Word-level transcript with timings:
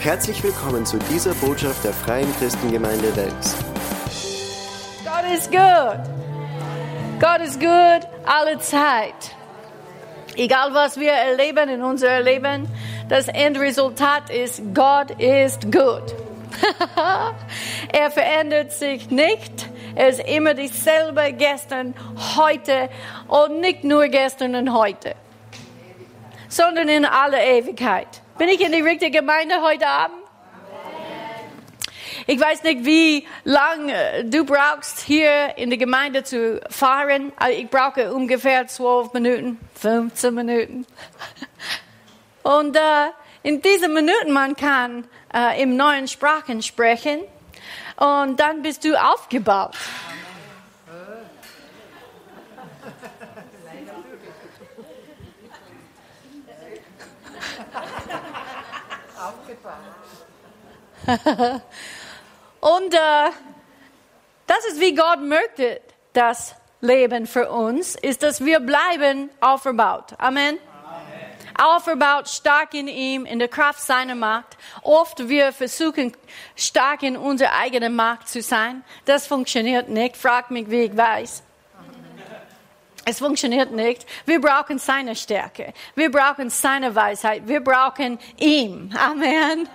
Herzlich 0.00 0.42
willkommen 0.42 0.86
zu 0.86 0.96
dieser 1.10 1.34
Botschaft 1.34 1.84
der 1.84 1.92
Freien 1.92 2.34
Christengemeinde 2.38 3.14
Wels. 3.16 3.54
Gott 5.04 5.30
ist 5.36 5.50
gut. 5.50 6.00
Gott 7.20 7.40
ist 7.42 7.60
gut 7.60 8.08
alle 8.24 8.58
Zeit. 8.60 9.36
Egal 10.36 10.72
was 10.72 10.98
wir 10.98 11.12
erleben 11.12 11.68
in 11.68 11.82
unserem 11.82 12.24
Leben, 12.24 12.66
das 13.10 13.28
Endresultat 13.28 14.30
ist, 14.30 14.62
Gott 14.72 15.10
ist 15.20 15.70
gut. 15.70 16.14
er 17.92 18.10
verändert 18.10 18.72
sich 18.72 19.10
nicht. 19.10 19.68
Er 19.96 20.08
ist 20.08 20.20
immer 20.20 20.54
dieselbe 20.54 21.30
gestern, 21.34 21.92
heute 22.38 22.88
und 23.28 23.60
nicht 23.60 23.84
nur 23.84 24.08
gestern 24.08 24.54
und 24.54 24.72
heute, 24.72 25.14
sondern 26.48 26.88
in 26.88 27.04
aller 27.04 27.44
Ewigkeit. 27.44 28.19
Bin 28.40 28.48
ich 28.48 28.62
in 28.62 28.72
die 28.72 28.80
richtige 28.80 29.18
Gemeinde 29.18 29.60
heute 29.60 29.86
Abend? 29.86 30.16
Ich 32.26 32.40
weiß 32.40 32.62
nicht, 32.62 32.86
wie 32.86 33.26
lange 33.44 34.24
du 34.24 34.46
brauchst, 34.46 35.00
hier 35.00 35.58
in 35.58 35.68
die 35.68 35.76
Gemeinde 35.76 36.24
zu 36.24 36.58
fahren. 36.70 37.34
Ich 37.50 37.68
brauche 37.68 38.14
ungefähr 38.14 38.66
zwölf 38.66 39.12
Minuten, 39.12 39.60
15 39.74 40.34
Minuten. 40.34 40.86
Und 42.42 42.76
äh, 42.76 43.10
in 43.42 43.60
diesen 43.60 43.92
Minuten 43.92 44.32
man 44.32 44.56
kann 44.56 45.06
äh, 45.34 45.62
im 45.62 45.76
neuen 45.76 46.08
Sprachen 46.08 46.62
sprechen 46.62 47.20
und 47.96 48.40
dann 48.40 48.62
bist 48.62 48.82
du 48.86 48.94
aufgebaut. 48.94 49.76
Und 62.60 62.94
äh, 62.94 63.30
das 64.46 64.64
ist, 64.66 64.80
wie 64.80 64.94
Gott 64.94 65.20
möchte, 65.20 65.80
das 66.12 66.54
Leben 66.80 67.26
für 67.26 67.50
uns, 67.50 67.94
ist, 67.96 68.22
dass 68.22 68.44
wir 68.44 68.60
bleiben 68.60 69.30
aufgebaut. 69.40 70.14
Amen. 70.18 70.58
Auferbaut, 71.58 72.28
stark 72.28 72.72
in 72.72 72.88
ihm, 72.88 73.26
in 73.26 73.38
der 73.38 73.48
Kraft 73.48 73.80
seiner 73.80 74.14
Macht. 74.14 74.56
Oft 74.82 75.28
wir 75.28 75.52
versuchen, 75.52 76.16
stark 76.56 77.02
in 77.02 77.18
unserer 77.18 77.52
eigenen 77.52 77.94
Macht 77.94 78.28
zu 78.28 78.40
sein. 78.40 78.82
Das 79.04 79.26
funktioniert 79.26 79.88
nicht. 79.88 80.16
Frag 80.16 80.50
mich, 80.50 80.70
wie 80.70 80.84
ich 80.84 80.96
weiß. 80.96 81.42
Es 83.04 83.18
funktioniert 83.18 83.72
nicht. 83.72 84.06
Wir 84.24 84.40
brauchen 84.40 84.78
seine 84.78 85.16
Stärke. 85.16 85.74
Wir 85.94 86.10
brauchen 86.10 86.48
seine 86.48 86.94
Weisheit. 86.94 87.46
Wir 87.46 87.60
brauchen 87.60 88.18
ihm. 88.38 88.90
Amen. 88.98 89.68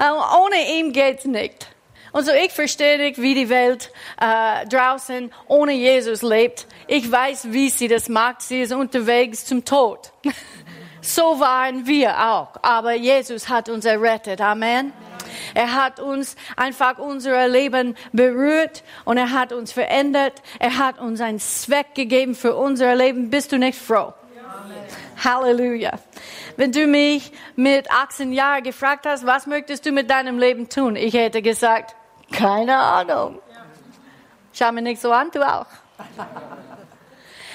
Äh, 0.00 0.10
ohne 0.10 0.78
ihm 0.78 0.92
geht's 0.92 1.26
nicht. 1.26 1.68
Und 2.12 2.24
so 2.24 2.32
ich 2.32 2.52
verstehe 2.52 2.96
nicht, 2.96 3.20
wie 3.20 3.34
die 3.34 3.50
Welt 3.50 3.92
äh, 4.18 4.66
draußen 4.66 5.30
ohne 5.46 5.72
Jesus 5.72 6.22
lebt. 6.22 6.66
Ich 6.86 7.10
weiß, 7.10 7.52
wie 7.52 7.68
sie 7.68 7.86
das 7.86 8.08
macht. 8.08 8.40
Sie 8.40 8.62
ist 8.62 8.72
unterwegs 8.72 9.44
zum 9.44 9.62
Tod. 9.64 10.10
so 11.02 11.38
waren 11.38 11.86
wir 11.86 12.18
auch. 12.18 12.48
Aber 12.62 12.94
Jesus 12.94 13.50
hat 13.50 13.68
uns 13.68 13.84
errettet. 13.84 14.40
Amen. 14.40 14.94
Er 15.52 15.74
hat 15.74 16.00
uns 16.00 16.34
einfach 16.56 16.98
unser 16.98 17.46
Leben 17.46 17.94
berührt 18.12 18.82
und 19.04 19.18
er 19.18 19.32
hat 19.32 19.52
uns 19.52 19.70
verändert. 19.70 20.40
Er 20.58 20.78
hat 20.78 20.98
uns 20.98 21.20
einen 21.20 21.40
Zweck 21.40 21.94
gegeben 21.94 22.34
für 22.34 22.56
unser 22.56 22.94
Leben. 22.94 23.28
Bist 23.28 23.52
du 23.52 23.58
nicht 23.58 23.78
froh? 23.78 24.14
Halleluja. 25.24 25.92
Wenn 26.56 26.72
du 26.72 26.86
mich 26.86 27.32
mit 27.56 27.90
18 27.90 28.32
Jahren 28.32 28.62
gefragt 28.62 29.06
hast, 29.06 29.26
was 29.26 29.46
möchtest 29.46 29.86
du 29.86 29.92
mit 29.92 30.10
deinem 30.10 30.38
Leben 30.38 30.68
tun? 30.68 30.96
Ich 30.96 31.14
hätte 31.14 31.42
gesagt, 31.42 31.94
keine 32.32 32.76
Ahnung. 32.76 33.40
Schau 34.52 34.72
mir 34.72 34.82
nicht 34.82 35.00
so 35.00 35.12
an, 35.12 35.30
du 35.32 35.42
auch. 35.46 35.66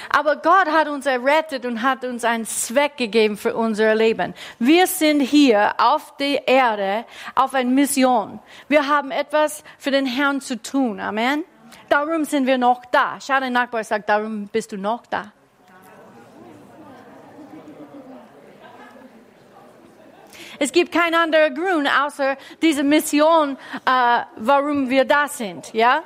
Aber 0.09 0.38
Gott 0.38 0.67
hat 0.67 0.88
uns 0.88 1.06
errettet 1.06 1.66
und 1.66 1.81
hat 1.81 2.06
uns 2.06 2.23
einen 2.23 2.45
Zweck 2.45 2.95
gegeben 2.95 3.35
für 3.35 3.56
unser 3.56 3.95
Leben. 3.95 4.34
Wir 4.59 4.88
sind 4.88 5.19
hier 5.19 5.73
auf 5.78 6.16
der 6.17 6.47
Erde 6.47 7.06
auf 7.35 7.53
eine 7.53 7.69
Mission. 7.69 8.40
Wir 8.69 8.88
haben 8.88 9.11
etwas 9.11 9.63
für 9.78 9.91
den 9.91 10.06
Herrn 10.06 10.40
zu 10.40 10.61
tun. 10.61 11.00
Amen. 11.00 11.44
Darum 11.90 12.23
sind 12.23 12.47
wir 12.47 12.57
noch 12.57 12.85
da. 12.85 13.17
Schau, 13.19 13.40
der 13.40 13.50
Nachbar 13.50 13.84
sagt, 13.84 14.07
darum 14.07 14.47
bist 14.47 14.72
du 14.72 14.78
noch 14.78 15.06
da. 15.06 15.34
Es 20.59 20.71
gibt 20.71 20.91
kein 20.91 21.13
anderer 21.13 21.49
Grund 21.49 21.88
außer 21.88 22.38
diese 22.61 22.83
Mission, 22.83 23.57
äh, 23.85 24.21
warum 24.38 24.89
wir 24.89 25.05
da 25.05 25.27
sind, 25.27 25.73
ja? 25.73 26.03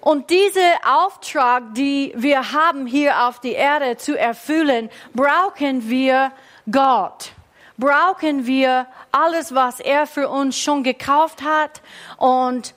Und 0.00 0.30
diese 0.30 0.60
Auftrag, 0.86 1.74
die 1.74 2.12
wir 2.16 2.52
haben 2.52 2.86
hier 2.86 3.26
auf 3.26 3.40
die 3.40 3.52
Erde 3.52 3.96
zu 3.96 4.16
erfüllen, 4.18 4.90
brauchen 5.12 5.88
wir 5.90 6.30
Gott. 6.70 7.32
Brauchen 7.76 8.46
wir 8.46 8.86
alles, 9.12 9.54
was 9.54 9.80
er 9.80 10.06
für 10.06 10.28
uns 10.28 10.58
schon 10.58 10.82
gekauft 10.82 11.42
hat 11.42 11.82
und 12.16 12.74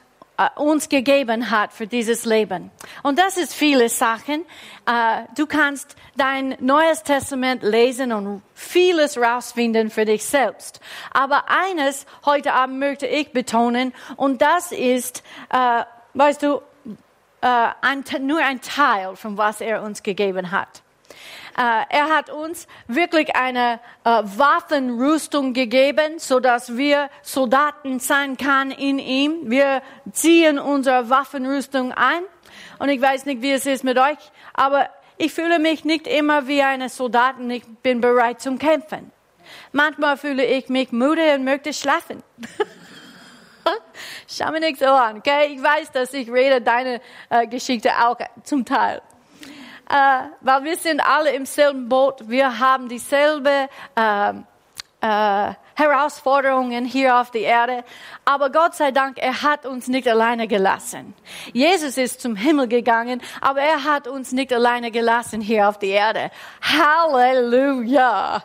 uns 0.55 0.89
gegeben 0.89 1.51
hat 1.51 1.71
für 1.73 1.87
dieses 1.87 2.25
Leben. 2.25 2.71
Und 3.03 3.19
das 3.19 3.37
ist 3.37 3.53
viele 3.53 3.89
Sachen. 3.89 4.45
Äh, 4.87 5.23
du 5.35 5.45
kannst 5.45 5.95
dein 6.15 6.55
Neues 6.59 7.03
Testament 7.03 7.63
lesen 7.63 8.11
und 8.11 8.41
vieles 8.55 9.17
rausfinden 9.17 9.89
für 9.89 10.05
dich 10.05 10.25
selbst. 10.25 10.81
Aber 11.13 11.45
eines 11.47 12.05
heute 12.25 12.53
Abend 12.53 12.79
möchte 12.79 13.07
ich 13.07 13.31
betonen 13.31 13.93
und 14.17 14.41
das 14.41 14.71
ist, 14.71 15.23
äh, 15.51 15.83
weißt 16.13 16.43
du, 16.43 16.61
nur 18.19 18.39
ein 18.39 18.61
Teil 18.61 19.15
von 19.15 19.35
was 19.35 19.61
er 19.61 19.81
uns 19.81 20.03
gegeben 20.03 20.51
hat. 20.51 20.83
Uh, 21.57 21.83
er 21.89 22.09
hat 22.09 22.29
uns 22.29 22.65
wirklich 22.87 23.35
eine 23.35 23.81
uh, 24.05 24.21
Waffenrüstung 24.23 25.53
gegeben, 25.53 26.17
so 26.17 26.39
dass 26.39 26.77
wir 26.77 27.09
Soldaten 27.23 27.99
sein 27.99 28.37
kann 28.37 28.71
in 28.71 28.99
ihm. 28.99 29.49
Wir 29.49 29.81
ziehen 30.13 30.59
unsere 30.59 31.09
Waffenrüstung 31.09 31.91
ein. 31.91 32.23
Und 32.79 32.87
ich 32.89 33.01
weiß 33.01 33.25
nicht, 33.25 33.41
wie 33.41 33.51
es 33.51 33.65
ist 33.65 33.83
mit 33.83 33.97
euch, 33.97 34.17
aber 34.53 34.89
ich 35.17 35.33
fühle 35.33 35.59
mich 35.59 35.83
nicht 35.83 36.07
immer 36.07 36.47
wie 36.47 36.61
eine 36.61 36.89
Soldatin. 36.89 37.49
Ich 37.51 37.63
bin 37.83 37.99
bereit 37.99 38.41
zum 38.41 38.57
Kämpfen. 38.57 39.11
Manchmal 39.73 40.17
fühle 40.17 40.45
ich 40.45 40.69
mich 40.69 40.91
müde 40.91 41.35
und 41.35 41.43
möchte 41.43 41.73
schlafen. 41.73 42.23
Schau 44.27 44.51
mir 44.51 44.61
nicht 44.61 44.79
so 44.79 44.85
an, 44.85 45.17
okay? 45.17 45.53
Ich 45.53 45.61
weiß, 45.61 45.91
dass 45.91 46.13
ich 46.13 46.31
rede 46.31 46.61
deine 46.61 47.01
äh, 47.29 47.45
Geschichte 47.45 47.91
auch 48.03 48.17
zum 48.43 48.65
Teil 48.65 49.01
äh, 49.91 50.29
weil 50.39 50.63
wir 50.63 50.77
sind 50.77 51.01
alle 51.01 51.31
im 51.31 51.45
selben 51.45 51.89
Boot. 51.89 52.29
Wir 52.29 52.59
haben 52.59 52.87
dieselbe 52.87 53.67
äh, 53.95 54.33
äh, 55.01 55.53
Herausforderungen 55.75 56.85
hier 56.85 57.19
auf 57.19 57.31
der 57.31 57.41
Erde. 57.41 57.83
Aber 58.23 58.51
Gott 58.51 58.75
sei 58.75 58.91
Dank, 58.91 59.17
er 59.17 59.41
hat 59.41 59.65
uns 59.65 59.87
nicht 59.87 60.07
alleine 60.07 60.47
gelassen. 60.47 61.13
Jesus 61.51 61.97
ist 61.97 62.21
zum 62.21 62.35
Himmel 62.35 62.67
gegangen, 62.67 63.21
aber 63.41 63.61
er 63.61 63.83
hat 63.83 64.07
uns 64.07 64.31
nicht 64.31 64.53
alleine 64.53 64.91
gelassen 64.91 65.41
hier 65.41 65.67
auf 65.67 65.79
der 65.79 65.89
Erde. 65.89 66.31
Halleluja! 66.61 68.43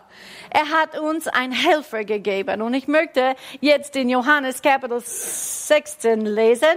Er 0.50 0.68
hat 0.70 0.98
uns 0.98 1.28
einen 1.28 1.52
Helfer 1.52 2.04
gegeben. 2.04 2.62
Und 2.62 2.74
ich 2.74 2.88
möchte 2.88 3.36
jetzt 3.60 3.94
in 3.94 4.08
Johannes 4.08 4.62
Kapitel 4.62 5.00
16 5.00 6.22
lesen. 6.22 6.76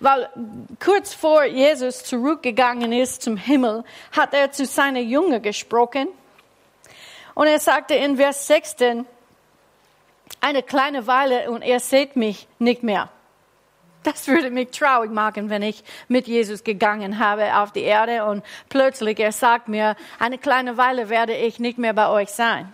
Weil 0.00 0.28
kurz 0.82 1.14
vor 1.14 1.44
Jesus 1.44 2.04
zurückgegangen 2.04 2.92
ist 2.92 3.22
zum 3.22 3.36
Himmel, 3.36 3.84
hat 4.12 4.34
er 4.34 4.52
zu 4.52 4.66
seinen 4.66 5.08
Jüngern 5.08 5.42
gesprochen. 5.42 6.08
Und 7.34 7.46
er 7.46 7.58
sagte 7.58 7.94
in 7.94 8.16
Vers 8.16 8.46
16, 8.46 9.06
eine 10.40 10.62
kleine 10.62 11.06
Weile 11.06 11.50
und 11.50 11.62
er 11.62 11.80
seht 11.80 12.16
mich 12.16 12.46
nicht 12.58 12.82
mehr. 12.82 13.10
Das 14.02 14.28
würde 14.28 14.50
mich 14.50 14.70
traurig 14.70 15.10
machen, 15.10 15.50
wenn 15.50 15.62
ich 15.62 15.82
mit 16.06 16.28
Jesus 16.28 16.62
gegangen 16.62 17.18
habe 17.18 17.56
auf 17.56 17.72
die 17.72 17.82
Erde 17.82 18.24
und 18.24 18.44
plötzlich 18.68 19.18
er 19.18 19.32
sagt 19.32 19.66
mir, 19.66 19.96
eine 20.20 20.38
kleine 20.38 20.76
Weile 20.76 21.08
werde 21.08 21.34
ich 21.34 21.58
nicht 21.58 21.76
mehr 21.76 21.92
bei 21.92 22.08
euch 22.08 22.30
sein. 22.30 22.72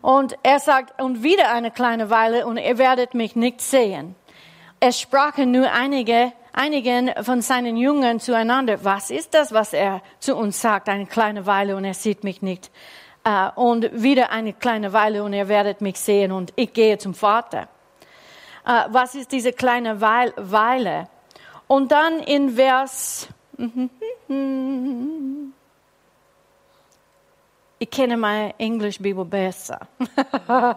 Und 0.00 0.36
er 0.42 0.60
sagt, 0.60 1.00
und 1.00 1.22
wieder 1.24 1.50
eine 1.52 1.70
kleine 1.72 2.10
Weile 2.10 2.46
und 2.46 2.56
ihr 2.56 2.78
werdet 2.78 3.14
mich 3.14 3.34
nicht 3.34 3.60
sehen. 3.60 4.14
Es 4.84 5.00
sprachen 5.00 5.52
nur 5.52 5.70
einige, 5.70 6.32
einigen 6.52 7.12
von 7.22 7.40
seinen 7.40 7.76
Jüngern 7.76 8.18
zueinander, 8.18 8.84
was 8.84 9.10
ist 9.10 9.32
das, 9.32 9.52
was 9.52 9.72
er 9.74 10.02
zu 10.18 10.34
uns 10.34 10.60
sagt, 10.60 10.88
eine 10.88 11.06
kleine 11.06 11.46
Weile 11.46 11.76
und 11.76 11.84
er 11.84 11.94
sieht 11.94 12.24
mich 12.24 12.42
nicht. 12.42 12.68
Uh, 13.24 13.50
und 13.54 14.02
wieder 14.02 14.32
eine 14.32 14.52
kleine 14.52 14.92
Weile 14.92 15.22
und 15.22 15.34
ihr 15.34 15.46
werdet 15.46 15.82
mich 15.82 16.00
sehen 16.00 16.32
und 16.32 16.52
ich 16.56 16.72
gehe 16.72 16.98
zum 16.98 17.14
Vater. 17.14 17.68
Uh, 18.66 18.88
was 18.88 19.14
ist 19.14 19.30
diese 19.30 19.52
kleine 19.52 20.00
Weile? 20.00 21.06
Und 21.68 21.92
dann 21.92 22.18
in 22.18 22.50
Vers, 22.50 23.28
ich 27.78 27.88
kenne 27.88 28.16
meine 28.16 28.58
Englisch 28.58 28.98
Bibel 28.98 29.24
besser. 29.24 29.78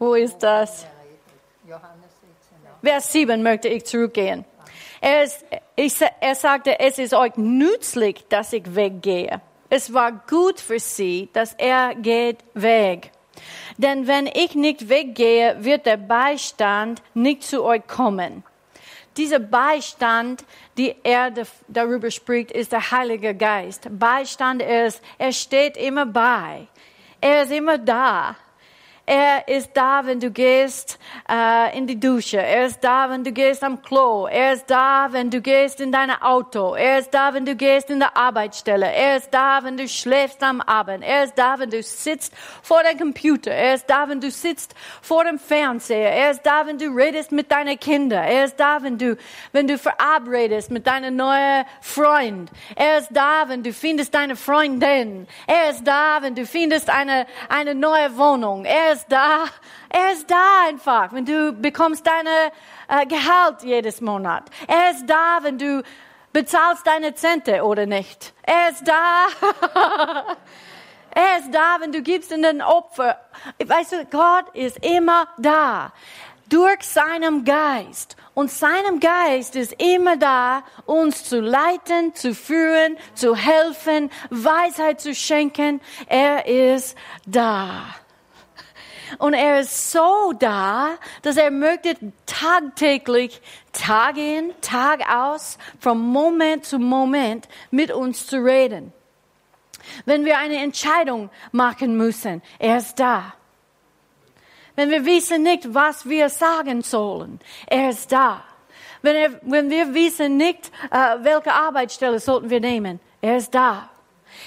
Wo 0.00 0.14
ist 0.14 0.42
das? 0.42 0.84
Vers 2.86 3.10
7 3.10 3.42
möchte 3.42 3.66
ich 3.66 3.84
zurückgehen. 3.84 4.44
Er, 5.00 5.24
ist, 5.24 5.44
ich, 5.74 5.92
er 6.20 6.36
sagte, 6.36 6.78
es 6.78 6.98
ist 6.98 7.14
euch 7.14 7.36
nützlich, 7.36 8.24
dass 8.28 8.52
ich 8.52 8.76
weggehe. 8.76 9.40
Es 9.68 9.92
war 9.92 10.12
gut 10.12 10.60
für 10.60 10.78
sie, 10.78 11.28
dass 11.32 11.54
er 11.54 11.96
geht 11.96 12.44
weg. 12.54 13.10
Denn 13.76 14.06
wenn 14.06 14.28
ich 14.28 14.54
nicht 14.54 14.88
weggehe, 14.88 15.56
wird 15.58 15.84
der 15.84 15.96
Beistand 15.96 17.02
nicht 17.12 17.42
zu 17.42 17.64
euch 17.64 17.84
kommen. 17.88 18.44
Dieser 19.16 19.40
Beistand, 19.40 20.44
die 20.78 20.94
er 21.02 21.32
darüber 21.66 22.12
spricht, 22.12 22.52
ist 22.52 22.70
der 22.70 22.92
Heilige 22.92 23.34
Geist. 23.34 23.88
Beistand 23.90 24.62
ist, 24.62 25.02
er 25.18 25.32
steht 25.32 25.76
immer 25.76 26.06
bei. 26.06 26.68
Er 27.20 27.42
ist 27.42 27.50
immer 27.50 27.78
da. 27.78 28.36
Er 29.08 29.46
ist 29.46 29.70
da, 29.74 30.04
wenn 30.04 30.18
du 30.18 30.32
gehst 30.32 30.98
äh, 31.30 31.78
in 31.78 31.86
die 31.86 32.00
Dusche. 32.00 32.38
Er 32.38 32.66
ist 32.66 32.82
da, 32.82 33.08
wenn 33.08 33.22
du 33.22 33.30
gehst 33.30 33.62
am 33.62 33.80
Klo. 33.80 34.26
Er 34.26 34.54
ist 34.54 34.68
da, 34.68 35.06
wenn 35.12 35.30
du 35.30 35.40
gehst 35.40 35.80
in 35.80 35.92
dein 35.92 36.10
Auto. 36.10 36.74
Er 36.74 36.98
ist 36.98 37.14
da, 37.14 37.32
wenn 37.32 37.46
du 37.46 37.54
gehst 37.54 37.88
in 37.88 38.00
der 38.00 38.16
Arbeitsstelle. 38.16 38.90
Er 38.90 39.18
ist 39.18 39.32
da, 39.32 39.60
wenn 39.62 39.76
du 39.76 39.86
schläfst 39.86 40.42
am 40.42 40.60
Abend. 40.60 41.04
Er 41.04 41.22
ist 41.22 41.38
da, 41.38 41.56
wenn 41.56 41.70
du 41.70 41.80
sitzt 41.84 42.32
vor 42.62 42.82
dem 42.82 42.98
Computer. 42.98 43.52
Er 43.52 43.76
ist 43.76 43.88
da, 43.88 44.08
wenn 44.08 44.20
du 44.20 44.28
sitzt 44.28 44.74
vor 45.00 45.22
dem 45.22 45.38
Fernseher. 45.38 46.10
Er 46.10 46.32
ist 46.32 46.42
da, 46.42 46.66
wenn 46.66 46.76
du 46.76 46.86
redest 46.86 47.30
mit 47.30 47.52
deinen 47.52 47.78
Kindern. 47.78 48.24
Er 48.24 48.46
ist 48.46 48.58
da, 48.58 48.82
wenn 48.82 48.98
du, 48.98 49.16
wenn 49.52 49.68
du 49.68 49.78
verabredest 49.78 50.72
mit 50.72 50.84
deinem 50.88 51.14
neuen 51.14 51.64
Freund. 51.80 52.50
Er 52.74 52.98
ist 52.98 53.10
da, 53.12 53.44
wenn 53.46 53.62
du 53.62 53.72
findest 53.72 54.16
deine 54.16 54.34
Freundin. 54.34 55.28
Er 55.46 55.70
ist 55.70 55.86
da, 55.86 56.18
wenn 56.22 56.34
du 56.34 56.44
findest 56.44 56.90
eine, 56.90 57.24
eine 57.48 57.76
neue 57.76 58.16
Wohnung. 58.16 58.64
Er 58.64 58.95
ist 58.96 59.06
da. 59.12 59.44
Er 59.88 60.12
ist 60.12 60.30
da 60.30 60.66
einfach, 60.68 61.12
wenn 61.12 61.24
du 61.24 61.52
bekommst 61.52 62.06
deine 62.06 62.52
äh, 62.88 63.06
Gehalt 63.06 63.62
jedes 63.62 64.00
Monat. 64.00 64.44
Er 64.66 64.90
ist 64.92 65.06
da, 65.06 65.38
wenn 65.42 65.58
du 65.58 65.82
bezahlst 66.32 66.86
deine 66.86 67.14
Zente 67.14 67.62
oder 67.62 67.86
nicht. 67.86 68.32
Er 68.42 68.70
ist 68.70 68.86
da. 68.86 69.26
er 71.10 71.38
ist 71.38 71.52
da, 71.52 71.76
wenn 71.80 71.92
du 71.92 72.02
gibst 72.02 72.32
in 72.32 72.42
den 72.42 72.62
Opfer. 72.62 73.18
Weißt 73.64 73.92
du, 73.92 74.04
Gott 74.06 74.54
ist 74.54 74.84
immer 74.84 75.28
da. 75.38 75.92
Durch 76.48 76.82
seinem 76.82 77.44
Geist. 77.44 78.16
Und 78.34 78.50
seinem 78.50 79.00
Geist 79.00 79.56
ist 79.56 79.74
immer 79.82 80.16
da, 80.16 80.62
uns 80.84 81.24
zu 81.24 81.40
leiten, 81.40 82.14
zu 82.14 82.34
führen, 82.34 82.96
zu 83.14 83.34
helfen, 83.34 84.10
Weisheit 84.30 85.00
zu 85.00 85.14
schenken. 85.14 85.80
Er 86.06 86.46
ist 86.46 86.96
da. 87.26 87.86
Und 89.18 89.34
er 89.34 89.60
ist 89.60 89.92
so 89.92 90.32
da, 90.38 90.96
dass 91.22 91.36
er 91.36 91.50
möchte 91.50 91.96
tagtäglich, 92.26 93.40
Tag 93.72 94.16
in, 94.16 94.52
Tag 94.60 95.08
aus, 95.08 95.58
vom 95.80 96.00
Moment 96.00 96.64
zu 96.64 96.78
Moment 96.78 97.48
mit 97.70 97.92
uns 97.92 98.26
zu 98.26 98.36
reden. 98.36 98.92
Wenn 100.04 100.24
wir 100.24 100.38
eine 100.38 100.56
Entscheidung 100.56 101.30
machen 101.52 101.96
müssen, 101.96 102.42
er 102.58 102.78
ist 102.78 102.98
da. 102.98 103.34
Wenn 104.74 104.90
wir 104.90 105.04
wissen 105.06 105.42
nicht, 105.42 105.72
was 105.74 106.08
wir 106.08 106.28
sagen 106.28 106.82
sollen, 106.82 107.40
er 107.66 107.90
ist 107.90 108.12
da. 108.12 108.44
Wenn, 109.02 109.16
er, 109.16 109.40
wenn 109.42 109.70
wir 109.70 109.94
wissen 109.94 110.36
nicht, 110.36 110.70
äh, 110.90 111.16
welche 111.20 111.52
Arbeitsstelle 111.52 112.18
sollten 112.18 112.50
wir 112.50 112.60
nehmen, 112.60 113.00
er 113.20 113.36
ist 113.38 113.54
da. 113.54 113.88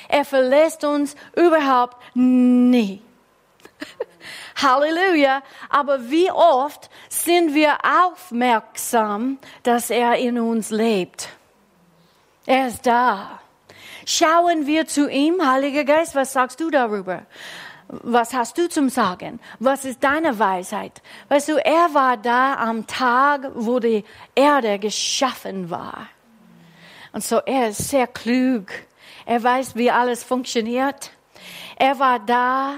Er 0.07 0.25
verlässt 0.25 0.83
uns 0.83 1.15
überhaupt 1.35 1.97
nie. 2.13 3.01
Halleluja. 4.55 5.41
Aber 5.69 6.09
wie 6.09 6.31
oft 6.31 6.89
sind 7.09 7.53
wir 7.53 7.77
aufmerksam, 7.83 9.39
dass 9.63 9.89
er 9.89 10.15
in 10.15 10.39
uns 10.39 10.69
lebt? 10.69 11.29
Er 12.45 12.67
ist 12.67 12.85
da. 12.85 13.39
Schauen 14.05 14.65
wir 14.65 14.87
zu 14.87 15.09
ihm, 15.09 15.45
Heiliger 15.45 15.83
Geist, 15.83 16.15
was 16.15 16.33
sagst 16.33 16.59
du 16.59 16.69
darüber? 16.69 17.23
Was 17.89 18.33
hast 18.33 18.57
du 18.57 18.69
zum 18.69 18.89
Sagen? 18.89 19.39
Was 19.59 19.83
ist 19.83 20.03
deine 20.03 20.37
Weisheit? 20.37 21.01
Weißt 21.27 21.49
du, 21.49 21.57
er 21.57 21.93
war 21.93 22.17
da 22.17 22.55
am 22.55 22.85
Tag, 22.85 23.51
wo 23.55 23.79
die 23.79 24.03
Erde 24.35 24.77
geschaffen 24.77 25.69
war. 25.69 26.07
Und 27.11 27.23
so, 27.23 27.37
er 27.37 27.69
ist 27.69 27.89
sehr 27.89 28.05
klug. 28.05 28.67
Er 29.25 29.43
weiß, 29.43 29.75
wie 29.75 29.89
alles 29.89 30.23
funktioniert. 30.23 31.11
Er 31.79 31.97
war 31.97 32.19
da, 32.19 32.75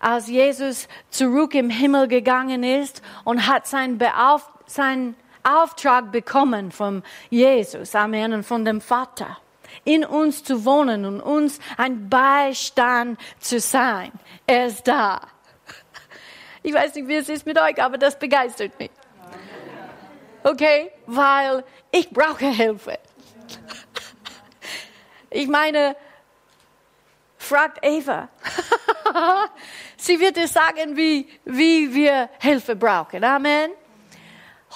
als 0.00 0.28
Jesus 0.28 0.86
zurück 1.08 1.54
im 1.54 1.70
Himmel 1.70 2.08
gegangen 2.08 2.62
ist 2.62 3.02
und 3.24 3.46
hat 3.46 3.66
seinen, 3.66 3.96
Beauf 3.96 4.50
seinen 4.66 5.16
Auftrag 5.42 6.12
bekommen 6.12 6.70
von 6.70 7.02
Jesus, 7.30 7.94
Amen, 7.94 8.34
und 8.34 8.44
von 8.44 8.64
dem 8.64 8.82
Vater 8.82 9.38
in 9.84 10.04
uns 10.04 10.44
zu 10.44 10.64
wohnen 10.64 11.06
und 11.06 11.20
uns 11.20 11.58
ein 11.78 12.08
Beistand 12.08 13.18
zu 13.38 13.58
sein. 13.58 14.12
Er 14.46 14.66
ist 14.66 14.86
da. 14.86 15.22
Ich 16.62 16.72
weiß 16.72 16.94
nicht, 16.94 17.08
wie 17.08 17.16
es 17.16 17.28
ist 17.28 17.46
mit 17.46 17.58
euch, 17.58 17.82
aber 17.82 17.98
das 17.98 18.18
begeistert 18.18 18.78
mich. 18.78 18.90
Okay? 20.42 20.90
Weil 21.06 21.64
ich 21.90 22.10
brauche 22.10 22.46
Hilfe. 22.46 22.98
Ich 25.30 25.48
meine, 25.48 25.96
fragt 27.44 27.84
Eva. 27.84 28.28
Sie 29.96 30.18
wird 30.18 30.36
dir 30.36 30.48
sagen, 30.48 30.96
wie, 30.96 31.28
wie 31.44 31.94
wir 31.94 32.28
Hilfe 32.40 32.76
brauchen. 32.76 33.22
Amen. 33.22 33.70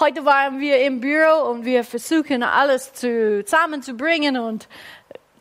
Heute 0.00 0.24
waren 0.24 0.60
wir 0.60 0.80
im 0.82 1.00
Büro 1.00 1.50
und 1.50 1.64
wir 1.64 1.82
versuchen 1.82 2.42
alles 2.44 2.92
zusammenzubringen 2.92 4.36
und 4.38 4.68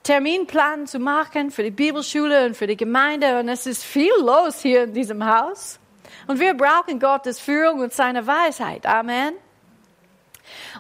Terminplan 0.02 0.88
zu 0.88 1.00
machen 1.00 1.52
für 1.52 1.64
die 1.64 1.72
Bibelschule 1.72 2.46
und 2.46 2.58
für 2.58 2.66
die 2.66 2.78
Gemeinde. 2.78 3.40
Und 3.40 3.50
es 3.50 3.68
ist 3.68 3.84
viel 3.84 4.14
los 4.20 4.62
hier 4.62 4.86
in 4.86 4.94
diesem 4.94 5.26
Haus. 5.26 5.80
Und 6.28 6.40
wir 6.40 6.54
brauchen 6.56 7.00
Gottes 7.00 7.40
Führung 7.40 7.82
und 7.82 7.94
seine 7.94 8.26
Weisheit. 8.26 8.86
Amen. 8.86 9.34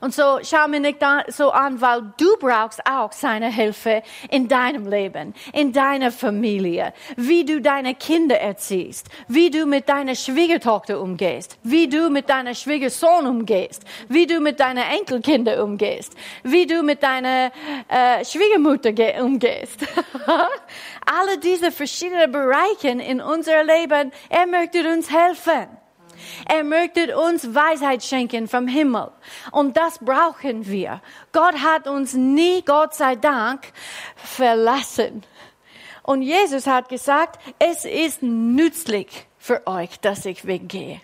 Und 0.01 0.13
so 0.13 0.39
schau 0.43 0.67
mir 0.67 0.79
nicht 0.79 0.99
so 1.29 1.51
an, 1.51 1.81
weil 1.81 2.13
du 2.17 2.37
brauchst 2.39 2.81
auch 2.85 3.11
seine 3.11 3.51
Hilfe 3.51 4.03
in 4.29 4.47
deinem 4.47 4.87
Leben, 4.87 5.33
in 5.53 5.73
deiner 5.73 6.11
Familie, 6.11 6.93
wie 7.15 7.45
du 7.45 7.61
deine 7.61 7.95
Kinder 7.95 8.39
erziehst, 8.39 9.07
wie 9.27 9.49
du 9.49 9.65
mit 9.65 9.89
deiner 9.89 10.15
Schwiegertochter 10.15 10.99
umgehst, 10.99 11.57
wie 11.63 11.87
du 11.87 12.09
mit 12.09 12.29
deiner 12.29 12.55
Schwiegersohn 12.55 13.25
umgehst, 13.25 13.83
wie 14.09 14.27
du 14.27 14.39
mit 14.39 14.59
deiner 14.59 14.89
Enkelkinder 14.89 15.63
umgehst, 15.63 16.13
wie 16.43 16.65
du 16.65 16.83
mit 16.83 17.03
deiner 17.03 17.51
äh, 17.87 18.23
Schwiegermutter 18.23 18.91
umgehst. 19.23 19.79
Alle 21.05 21.37
diese 21.39 21.71
verschiedenen 21.71 22.31
Bereiche 22.31 22.89
in 22.89 23.21
unser 23.21 23.63
Leben, 23.63 24.11
er 24.29 24.47
möchte 24.47 24.87
uns 24.91 25.11
helfen. 25.11 25.67
Er 26.45 26.63
möchte 26.63 27.17
uns 27.17 27.53
Weisheit 27.53 28.03
schenken 28.03 28.47
vom 28.47 28.67
Himmel. 28.67 29.11
Und 29.51 29.77
das 29.77 29.99
brauchen 29.99 30.67
wir. 30.67 31.01
Gott 31.31 31.55
hat 31.61 31.87
uns 31.87 32.13
nie, 32.13 32.61
Gott 32.63 32.95
sei 32.95 33.15
Dank, 33.15 33.71
verlassen. 34.15 35.23
Und 36.03 36.21
Jesus 36.21 36.67
hat 36.67 36.89
gesagt, 36.89 37.39
es 37.59 37.85
ist 37.85 38.23
nützlich 38.23 39.27
für 39.37 39.65
euch, 39.67 39.99
dass 39.99 40.25
ich 40.25 40.45
weggehe. 40.45 41.01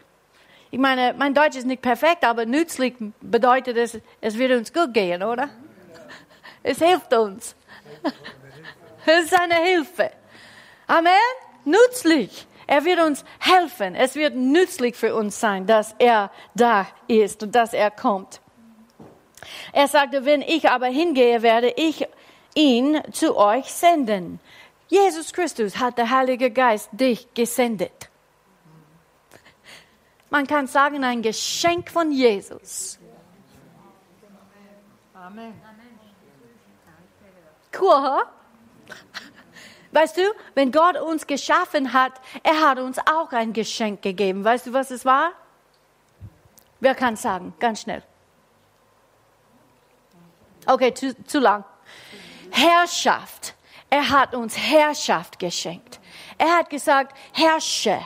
Ich 0.72 0.80
meine, 0.80 1.14
mein 1.14 1.34
Deutsch 1.34 1.56
ist 1.56 1.68
nicht 1.68 1.82
perfekt, 1.82 2.24
aber 2.24 2.46
nützlich 2.46 2.96
bedeutet 3.22 3.78
es, 3.78 4.00
es 4.22 4.38
wird 4.38 4.54
uns 4.54 4.74
gut 4.74 4.94
gehen, 4.94 5.22
oder? 5.22 5.50
Es 6.64 6.80
hilft 6.80 7.14
uns. 7.14 7.56
Es 9.06 9.26
ist 9.26 9.38
eine 9.38 9.56
Hilfe. 9.56 10.12
Amen? 10.88 11.12
Nützlich. 11.66 12.48
Er 12.68 12.86
wird 12.86 13.00
uns 13.00 13.26
helfen. 13.40 13.96
Es 13.96 14.16
wird 14.16 14.36
nützlich 14.36 14.96
für 14.96 15.16
uns 15.16 15.40
sein, 15.40 15.66
dass 15.66 15.96
er 16.00 16.32
da 16.56 16.88
ist 17.08 17.44
und 17.44 17.54
dass 17.56 17.74
er 17.74 17.92
kommt. 17.92 18.42
Er 19.72 19.88
sagte, 19.88 20.26
wenn 20.26 20.42
ich 20.42 20.70
aber 20.70 20.88
hingehe, 20.88 21.42
werde 21.42 21.74
ich 21.76 22.08
ihn 22.56 23.02
zu 23.12 23.36
euch 23.36 23.66
senden. 23.66 24.40
Jesus 24.88 25.34
Christus 25.34 25.78
hat 25.78 25.98
der 25.98 26.10
Heilige 26.10 26.52
Geist 26.52 26.90
dich 26.94 27.34
gesendet. 27.34 28.10
Man 30.30 30.48
kann 30.48 30.68
sagen, 30.68 31.04
ein 31.04 31.22
Geschenk 31.22 31.90
von 31.90 32.12
Jesus. 32.12 33.00
Amen. 35.14 35.54
Cool, 37.72 37.90
huh? 37.90 38.24
Weißt 39.94 40.18
du, 40.18 40.22
wenn 40.56 40.72
Gott 40.72 41.00
uns 41.00 41.28
geschaffen 41.28 41.94
hat, 41.94 42.14
er 42.42 42.60
hat 42.62 42.80
uns 42.80 42.98
auch 43.00 43.32
ein 43.32 43.54
Geschenk 43.54 44.02
gegeben. 44.02 44.44
Weißt 44.44 44.68
du, 44.68 44.74
was 44.74 44.90
es 44.90 45.06
war? 45.06 45.32
Wer 46.80 46.96
kann 46.96 47.16
sagen? 47.16 47.54
Ganz 47.60 47.82
schnell. 47.82 48.02
Okay, 50.66 50.94
zu, 50.94 51.16
zu 51.26 51.40
lang. 51.40 51.64
Herrschaft. 52.50 53.54
Er 53.90 54.10
hat 54.10 54.34
uns 54.34 54.58
Herrschaft 54.58 55.38
geschenkt. 55.38 56.00
Er 56.40 56.58
hat 56.58 56.70
gesagt, 56.72 57.16
herrsche 57.32 58.00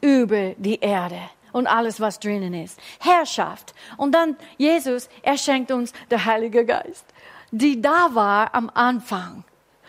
über 0.00 0.54
die 0.56 0.80
Erde 0.80 1.20
und 1.52 1.68
alles, 1.68 2.00
was 2.00 2.18
drinnen 2.18 2.52
ist. 2.52 2.80
Herrschaft. 2.98 3.74
Und 3.96 4.12
dann 4.12 4.36
Jesus, 4.58 5.08
er 5.22 5.38
schenkt 5.38 5.70
uns 5.70 5.92
der 6.10 6.24
Heilige 6.24 6.64
Geist, 6.64 7.06
die 7.52 7.80
da 7.80 8.14
war 8.14 8.52
am 8.54 8.70
Anfang, 8.74 9.44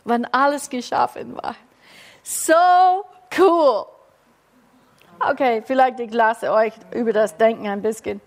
wenn 0.07 0.25
alles 0.33 0.69
geschaffen 0.69 1.35
war. 1.35 1.55
So 2.23 2.53
cool. 3.37 3.85
Okay, 5.19 5.63
vielleicht 5.65 5.99
ich 5.99 6.13
lasse 6.13 6.51
euch 6.51 6.73
über 6.91 7.11
das 7.13 7.35
Denken 7.37 7.67
ein 7.67 7.81
bisschen. 7.81 8.21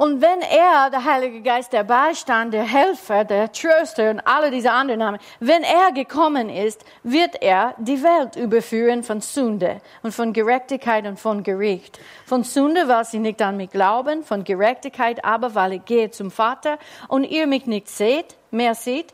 Und 0.00 0.22
wenn 0.22 0.40
er, 0.40 0.88
der 0.88 1.04
Heilige 1.04 1.42
Geist, 1.42 1.74
der 1.74 1.84
Beistand, 1.84 2.54
der 2.54 2.64
Helfer, 2.64 3.22
der 3.22 3.52
Tröster 3.52 4.08
und 4.08 4.20
alle 4.20 4.50
diese 4.50 4.72
anderen 4.72 5.00
Namen, 5.00 5.18
wenn 5.40 5.62
er 5.62 5.92
gekommen 5.92 6.48
ist, 6.48 6.86
wird 7.02 7.42
er 7.42 7.74
die 7.76 8.02
Welt 8.02 8.34
überführen 8.34 9.02
von 9.02 9.20
Sünde 9.20 9.82
und 10.02 10.14
von 10.14 10.32
Gerechtigkeit 10.32 11.06
und 11.06 11.20
von 11.20 11.42
Gericht. 11.42 12.00
Von 12.24 12.44
Sünde, 12.44 12.88
weil 12.88 13.04
sie 13.04 13.18
nicht 13.18 13.42
an 13.42 13.58
mich 13.58 13.68
glauben, 13.68 14.24
von 14.24 14.42
Gerechtigkeit 14.42 15.22
aber, 15.22 15.54
weil 15.54 15.74
ich 15.74 15.84
gehe 15.84 16.10
zum 16.10 16.30
Vater 16.30 16.78
und 17.08 17.24
ihr 17.24 17.46
mich 17.46 17.66
nicht 17.66 17.90
seht, 17.90 18.36
mehr 18.50 18.74
seht. 18.74 19.12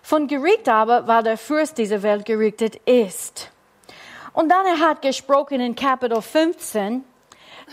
Von 0.00 0.28
Gericht 0.28 0.68
aber, 0.68 1.08
weil 1.08 1.24
der 1.24 1.38
Fürst 1.38 1.76
dieser 1.76 2.04
Welt 2.04 2.24
gerichtet 2.24 2.76
ist. 2.84 3.50
Und 4.32 4.48
dann 4.48 4.64
er 4.64 4.78
hat 4.78 5.02
gesprochen 5.02 5.58
in 5.58 5.74
Kapitel 5.74 6.22
15, 6.22 7.04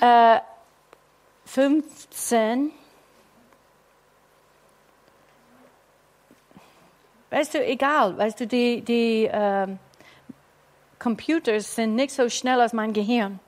äh, 0.02 0.40
15. 1.48 2.72
Weißt 7.30 7.54
du, 7.54 7.66
egal, 7.66 8.18
weißt 8.18 8.40
du, 8.42 8.48
die, 8.48 8.82
die 8.82 9.26
äh, 9.26 9.68
Computers 11.00 11.76
sind 11.76 11.96
nicht 11.96 12.14
so 12.14 12.30
schnell 12.30 12.62
als 12.62 12.74
mein 12.74 12.94
Gehirn. 12.94 13.40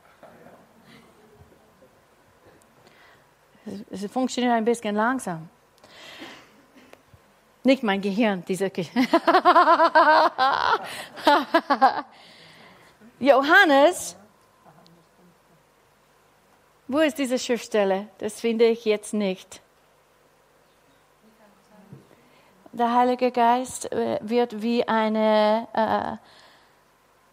Es 3.91 4.05
funktioniert 4.11 4.53
ein 4.53 4.65
bisschen 4.65 4.95
langsam. 4.95 5.47
Nicht 7.63 7.83
mein 7.83 8.01
Gehirn, 8.01 8.43
diese 8.47 8.69
Gehirn. 8.69 9.07
Johannes 13.19 14.15
wo 16.89 16.99
ist 16.99 17.17
diese 17.17 17.39
Schriftstelle? 17.39 18.07
Das 18.17 18.41
finde 18.41 18.65
ich 18.65 18.83
jetzt 18.83 19.13
nicht. 19.13 19.61
Der 22.73 22.93
Heilige 22.93 23.31
Geist 23.31 23.91
äh, 23.91 24.19
wird 24.21 24.61
wie 24.61 24.87
eine 24.87 25.67
äh, 25.73 26.29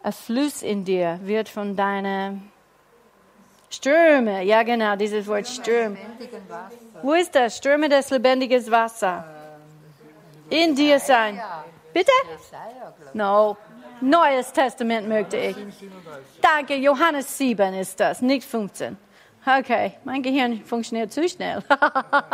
ein 0.07 0.13
Fluss 0.13 0.61
in 0.61 0.85
dir, 0.85 1.19
wird 1.23 1.49
von 1.49 1.75
deinen 1.75 2.49
Ströme, 3.69 4.43
ja 4.43 4.63
genau, 4.63 4.95
dieses 4.95 5.27
Wort 5.27 5.47
Ströme. 5.47 5.97
Wo 7.01 7.13
ist 7.13 7.35
das? 7.35 7.57
Ströme 7.57 7.89
des 7.89 8.09
lebendigen 8.09 8.71
Wasser. 8.71 9.25
In 10.49 10.73
dir 10.75 10.99
sein. 10.99 11.41
Bitte? 11.93 12.11
No. 13.13 13.57
Neues 13.99 14.53
Testament 14.53 15.09
möchte 15.09 15.37
ich. 15.37 15.57
Danke, 16.39 16.75
Johannes 16.75 17.37
7 17.37 17.73
ist 17.73 17.99
das, 17.99 18.21
nicht 18.21 18.47
15. 18.47 18.95
Okay, 19.47 19.93
mein 20.03 20.21
Gehirn 20.21 20.61
funktioniert 20.65 21.13
zu 21.13 21.27
schnell. 21.29 21.63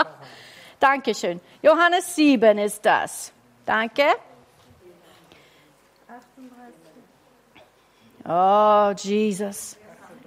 Dankeschön. 0.79 1.39
Johannes 1.61 2.15
7 2.15 2.57
ist 2.57 2.83
das. 2.83 3.31
Danke. 3.67 4.03
Oh, 8.27 8.91
Jesus 8.97 9.77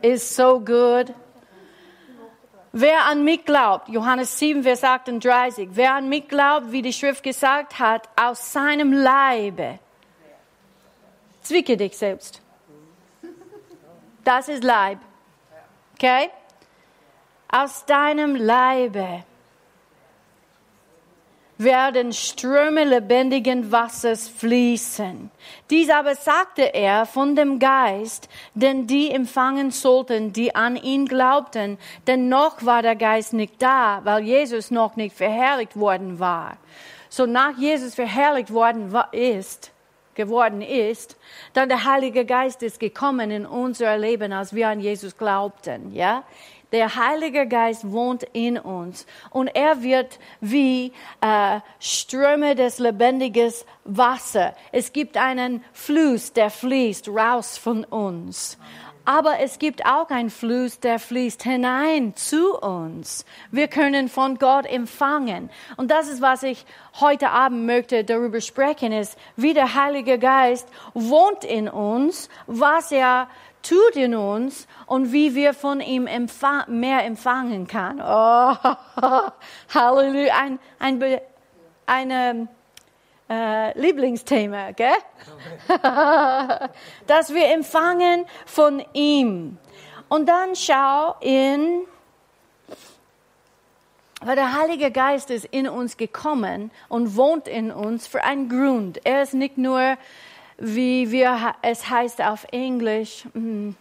is 0.00 0.37
so 0.37 0.61
good. 0.61 1.12
Wer 2.71 3.07
an 3.07 3.25
mich 3.25 3.45
glaubt, 3.45 3.88
Johannes 3.88 4.38
7, 4.38 4.62
Vers 4.62 4.85
38, 4.85 5.71
wer 5.73 5.95
an 5.95 6.09
mich 6.09 6.28
glaubt, 6.28 6.71
wie 6.71 6.83
die 6.83 6.93
Schrift 6.93 7.25
gesagt 7.25 7.81
hat, 7.81 8.09
aus 8.14 8.52
seinem 8.52 8.93
Leibe, 8.93 9.81
zwicke 11.43 11.76
dich 11.76 11.97
selbst. 11.97 12.43
Das 14.23 14.49
ist 14.49 14.62
Leib. 14.62 14.99
Okay? 15.95 16.31
Aus 17.48 17.84
deinem 17.86 18.34
Leibe 18.34 19.24
werden 21.58 22.12
Ströme 22.12 22.84
lebendigen 22.84 23.72
Wassers 23.72 24.28
fließen. 24.28 25.30
Dies 25.70 25.88
aber 25.88 26.14
sagte 26.14 26.74
er 26.74 27.06
von 27.06 27.34
dem 27.34 27.58
Geist, 27.58 28.28
den 28.54 28.86
die 28.86 29.10
empfangen 29.10 29.70
sollten, 29.70 30.32
die 30.32 30.54
an 30.54 30.76
ihn 30.76 31.06
glaubten, 31.06 31.78
denn 32.06 32.28
noch 32.28 32.64
war 32.64 32.82
der 32.82 32.96
Geist 32.96 33.32
nicht 33.32 33.60
da, 33.62 34.00
weil 34.04 34.24
Jesus 34.24 34.70
noch 34.70 34.96
nicht 34.96 35.16
verherrlicht 35.16 35.78
worden 35.78 36.18
war. 36.18 36.58
So 37.08 37.24
nach 37.24 37.56
Jesus 37.56 37.94
verherrlicht 37.94 38.52
worden 38.52 38.94
ist, 39.12 39.72
geworden 40.14 40.62
ist, 40.62 41.16
dann 41.52 41.68
der 41.68 41.84
Heilige 41.84 42.24
Geist 42.24 42.62
ist 42.62 42.80
gekommen 42.80 43.30
in 43.30 43.46
unser 43.46 43.96
Leben, 43.96 44.32
als 44.32 44.54
wir 44.54 44.68
an 44.68 44.80
Jesus 44.80 45.16
glaubten, 45.16 45.94
ja. 45.94 46.24
Der 46.73 46.96
Heilige 46.96 47.46
Geist 47.46 47.90
wohnt 47.92 48.25
in 48.32 48.58
uns 48.58 49.06
und 49.30 49.49
er 49.49 49.82
wird 49.82 50.18
wie 50.40 50.92
äh, 51.20 51.61
Ströme 51.78 52.56
des 52.56 52.78
lebendigen 52.78 53.52
Wasser. 53.85 54.54
Es 54.73 54.92
gibt 54.92 55.16
einen 55.16 55.62
Fluss, 55.73 56.32
der 56.32 56.50
fließt 56.50 57.08
raus 57.08 57.56
von 57.56 57.85
uns. 57.85 58.58
Aber 59.06 59.38
es 59.38 59.61
gibt 59.61 59.87
auch 59.87 60.11
einen 60.11 60.30
Fluss, 60.30 60.80
der 60.80 60.99
fließt 60.99 61.44
hinein 61.44 62.16
zu 62.16 62.58
uns. 62.58 63.25
Wir 63.52 63.68
können 63.68 64.08
von 64.08 64.37
Gott 64.37 64.66
empfangen. 64.66 65.49
Und 65.76 65.92
das 65.92 66.08
ist, 66.08 66.20
was 66.20 66.42
ich 66.42 66.66
heute 66.99 67.30
Abend 67.30 67.66
möchte 67.66 68.02
darüber 68.02 68.40
sprechen, 68.40 68.90
ist, 68.90 69.16
wie 69.37 69.54
der 69.54 69.75
Heilige 69.75 70.18
Geist 70.18 70.68
wohnt 70.92 71.44
in 71.44 71.68
uns, 71.68 72.28
was 72.49 72.90
er 72.90 73.28
tut 73.68 73.96
in 73.96 74.14
uns 74.14 74.66
und 74.87 75.12
wie 75.12 75.35
wir 75.35 75.54
von 75.54 75.80
ihm 75.80 76.06
empfang, 76.06 76.64
mehr 76.68 77.04
empfangen 77.04 77.66
kann. 77.66 78.00
Oh, 78.00 78.54
Halleluja, 79.75 80.35
ein, 80.35 80.58
ein, 80.78 81.20
ein 81.87 82.49
äh, 83.28 83.78
Lieblingsthema, 83.78 84.73
gell? 84.73 84.92
Dass 87.06 87.35
wir 87.35 87.52
empfangen 87.52 88.26
von 88.46 88.85
ihm. 88.92 89.58
Und 90.08 90.28
dann 90.28 90.54
schau 90.54 91.16
in, 91.20 91.82
weil 94.20 94.37
der 94.37 94.54
Heilige 94.54 94.92
Geist 94.92 95.30
ist 95.30 95.46
in 95.46 95.68
uns 95.68 95.96
gekommen 95.96 96.70
und 96.88 97.16
wohnt 97.16 97.49
in 97.49 97.73
uns 97.73 98.06
für 98.06 98.23
einen 98.23 98.49
Grund. 98.49 99.00
Er 99.04 99.23
ist 99.23 99.35
nicht 99.35 99.58
nur 99.58 99.96
wie 100.58 101.10
wir, 101.10 101.54
es 101.62 101.88
heißt 101.88 102.22
auf 102.22 102.46
Englisch, 102.50 103.25
hm, 103.32 103.76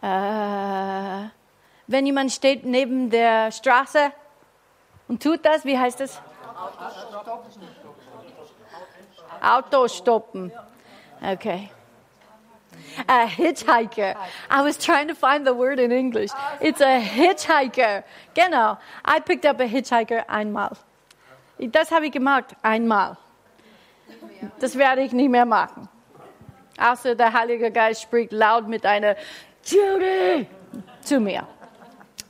äh, 0.00 1.28
wenn 1.86 2.06
jemand 2.06 2.32
steht 2.32 2.64
neben 2.64 3.10
der 3.10 3.52
Straße 3.52 4.12
und 5.08 5.22
tut 5.22 5.44
das, 5.44 5.64
wie 5.64 5.78
heißt 5.78 6.00
das? 6.00 6.20
Auto 9.40 9.88
stoppen. 9.88 10.52
Okay. 11.22 11.70
A 13.06 13.26
hitchhiker. 13.26 14.14
I 14.50 14.62
was 14.62 14.78
trying 14.78 15.08
to 15.08 15.14
find 15.14 15.46
the 15.46 15.54
word 15.54 15.78
in 15.78 15.90
English. 15.90 16.30
It's 16.60 16.80
a 16.80 17.00
hitchhiker. 17.00 18.04
Genau. 18.34 18.78
I 19.04 19.20
picked 19.20 19.46
up 19.46 19.60
a 19.60 19.64
hitchhiker 19.64 20.28
einmal. 20.28 20.76
Das 21.58 21.90
habe 21.90 22.06
ich 22.06 22.12
gemacht 22.12 22.56
einmal. 22.62 23.16
Das 24.58 24.76
werde 24.76 25.02
ich 25.02 25.12
nicht 25.12 25.30
mehr 25.30 25.44
machen. 25.44 25.88
Außer 26.78 27.14
der 27.14 27.32
Heilige 27.32 27.70
Geist 27.70 28.02
spricht 28.02 28.32
laut 28.32 28.68
mit 28.68 28.84
einer 28.86 29.16
Judy 29.64 30.46
zu 31.00 31.20
mir. 31.20 31.46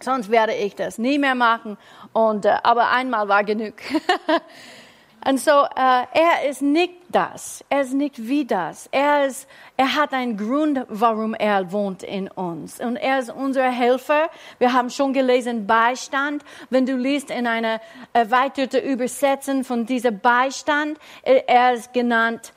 Sonst 0.01 0.31
werde 0.31 0.55
ich 0.55 0.75
das 0.75 0.99
nie 0.99 1.19
mehr 1.19 1.35
machen. 1.35 1.79
Und, 2.13 2.45
äh, 2.45 2.57
aber 2.63 2.91
einmal 2.91 3.29
war 3.29 3.45
genug. 3.45 3.75
Und 5.25 5.39
so, 5.39 5.51
äh, 5.51 6.05
er 6.13 6.49
ist 6.49 6.63
nicht 6.63 6.95
das. 7.09 7.65
Er 7.69 7.83
ist 7.83 7.93
nicht 7.93 8.27
wie 8.27 8.45
das. 8.45 8.89
Er, 8.91 9.27
ist, 9.27 9.49
er 9.77 9.95
hat 9.95 10.13
einen 10.13 10.37
Grund, 10.37 10.85
warum 10.89 11.35
er 11.35 11.71
wohnt 11.71 12.03
in 12.03 12.29
uns. 12.29 12.81
Und 12.81 12.97
er 12.97 13.21
ist 13.21 13.31
unser 13.31 13.71
Helfer. 13.71 14.31
Wir 14.59 14.73
haben 14.73 14.91
schon 14.91 15.13
gelesen, 15.13 15.67
Beistand. 15.67 16.45
Wenn 16.71 16.87
du 16.87 16.97
liest 16.97 17.31
in 17.31 17.47
einer 17.47 17.81
erweiterten 18.13 18.83
Übersetzung 18.83 19.63
von 19.63 19.87
diesem 19.87 20.19
Beistand, 20.19 20.99
äh, 21.23 21.43
er 21.47 21.75
ist 21.75 21.93
genannt 21.93 22.53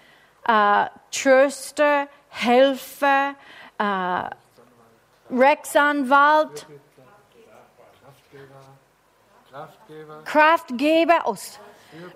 äh, 0.48 0.86
Tröster, 1.12 2.08
Helfer, 2.30 3.36
äh, 3.78 4.30
Rechtsanwalt, 5.32 6.66
Kraftgeber, 9.52 10.22
Kraftgeber 10.26 11.26
aus 11.28 11.60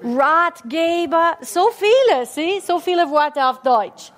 Ratgeber, 0.02 1.38
so 1.42 1.70
viele, 1.72 2.26
sieh, 2.26 2.60
so 2.60 2.80
viele 2.80 3.10
Worte 3.10 3.46
auf 3.46 3.62
Deutsch. 3.62 4.12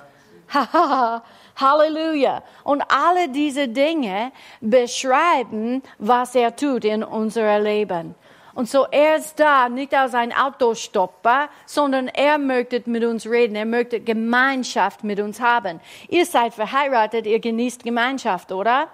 Halleluja. 1.56 2.44
Und 2.64 2.84
alle 2.90 3.30
diese 3.30 3.68
Dinge 3.68 4.32
beschreiben, 4.60 5.82
was 5.98 6.36
er 6.36 6.56
tut 6.56 6.86
in 6.86 7.04
unserem 7.04 7.64
Leben. 7.64 8.16
Und 8.54 8.70
so 8.70 8.86
er 8.92 9.16
ist 9.16 9.40
da, 9.40 9.70
nicht 9.70 9.94
als 9.94 10.14
ein 10.14 10.34
Autostopper, 10.34 11.50
sondern 11.66 12.10
er 12.10 12.38
möchte 12.38 12.82
mit 12.86 13.04
uns 13.04 13.26
reden. 13.26 13.56
Er 13.56 13.66
möchte 13.66 14.02
Gemeinschaft 14.02 15.04
mit 15.04 15.20
uns 15.20 15.40
haben. 15.40 15.80
Ihr 16.10 16.26
seid 16.26 16.54
verheiratet, 16.54 17.26
ihr 17.26 17.40
genießt 17.40 17.84
Gemeinschaft, 17.84 18.52
oder? 18.52 18.90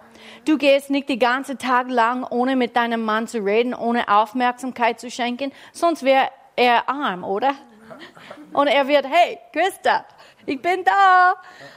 Du 0.45 0.57
gehst 0.57 0.89
nicht 0.89 1.09
den 1.09 1.19
ganzen 1.19 1.57
Tag 1.57 1.89
lang, 1.89 2.23
ohne 2.23 2.55
mit 2.55 2.75
deinem 2.75 3.03
Mann 3.03 3.27
zu 3.27 3.39
reden, 3.39 3.73
ohne 3.73 4.07
Aufmerksamkeit 4.07 4.99
zu 4.99 5.09
schenken, 5.09 5.51
sonst 5.71 6.03
wäre 6.03 6.29
er 6.57 6.89
arm, 6.89 7.23
oder? 7.23 7.55
Und 8.51 8.67
er 8.67 8.87
wird, 8.87 9.05
hey, 9.07 9.39
Christa, 9.53 10.05
ich 10.45 10.61
bin 10.61 10.83
da. 10.83 11.35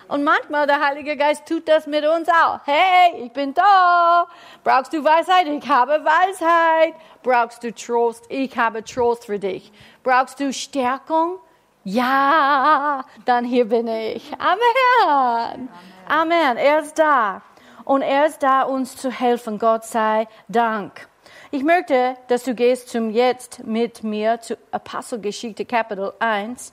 Und 0.09 0.25
manchmal 0.25 0.67
der 0.67 0.81
Heilige 0.81 1.17
Geist 1.17 1.47
tut 1.47 1.69
das 1.69 1.87
mit 1.87 2.05
uns 2.05 2.29
auch. 2.29 2.61
Hey, 2.65 3.25
ich 3.25 3.33
bin 3.33 3.53
da. 3.53 4.27
Brauchst 4.65 4.93
du 4.93 5.05
Weisheit? 5.05 5.47
Ich 5.47 5.69
habe 5.69 6.05
Weisheit. 6.05 6.95
Brauchst 7.23 7.63
du 7.63 7.73
Trost? 7.75 8.25
Ich 8.29 8.57
habe 8.57 8.83
Trost 8.83 9.27
für 9.27 9.39
dich. 9.39 9.71
Brauchst 10.03 10.41
du 10.41 10.53
Stärkung? 10.53 11.39
Ja, 11.85 13.05
dann 13.25 13.45
hier 13.45 13.69
bin 13.69 13.87
ich. 13.89 14.33
Amen. 14.39 15.69
Amen. 16.09 16.57
Er 16.57 16.81
ist 16.81 16.99
da. 16.99 17.43
Und 17.85 18.03
er 18.03 18.27
ist 18.27 18.43
da, 18.43 18.63
uns 18.63 18.97
zu 18.97 19.11
helfen. 19.11 19.59
Gott 19.59 19.85
sei 19.85 20.29
Dank. 20.49 21.10
Ich 21.53 21.65
möchte, 21.65 22.17
dass 22.29 22.45
du 22.45 22.55
gehst 22.55 22.91
zum 22.91 23.11
Jetzt 23.11 23.65
mit 23.65 24.05
mir 24.05 24.41
zu 24.41 24.57
Apostelgeschichte 24.71 25.65
Kapitel 25.65 26.13
1. 26.21 26.73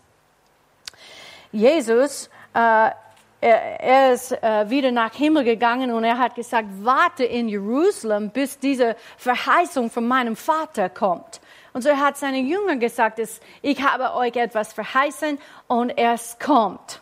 Jesus, 1.52 2.30
äh, 2.54 2.60
er, 2.60 2.94
er, 3.42 4.14
ist 4.14 4.32
äh, 4.34 4.70
wieder 4.70 4.92
nach 4.92 5.16
Himmel 5.16 5.46
gegangen 5.46 5.92
und 5.92 6.04
er 6.04 6.20
hat 6.20 6.36
gesagt, 6.36 6.68
warte 6.82 7.24
in 7.24 7.50
Jerusalem, 7.50 8.30
bis 8.30 8.60
diese 8.60 8.96
Verheißung 9.18 9.90
von 9.90 10.08
meinem 10.08 10.36
Vater 10.36 10.90
kommt. 10.90 11.42
Und 11.74 11.82
so 11.82 11.90
hat 11.90 12.16
seine 12.16 12.42
Jünger 12.42 12.76
gesagt, 12.76 13.20
ich 13.64 13.82
habe 13.82 14.14
euch 14.14 14.36
etwas 14.36 14.74
verheißen 14.74 15.40
und 15.66 15.90
es 15.98 16.38
kommt. 16.38 17.02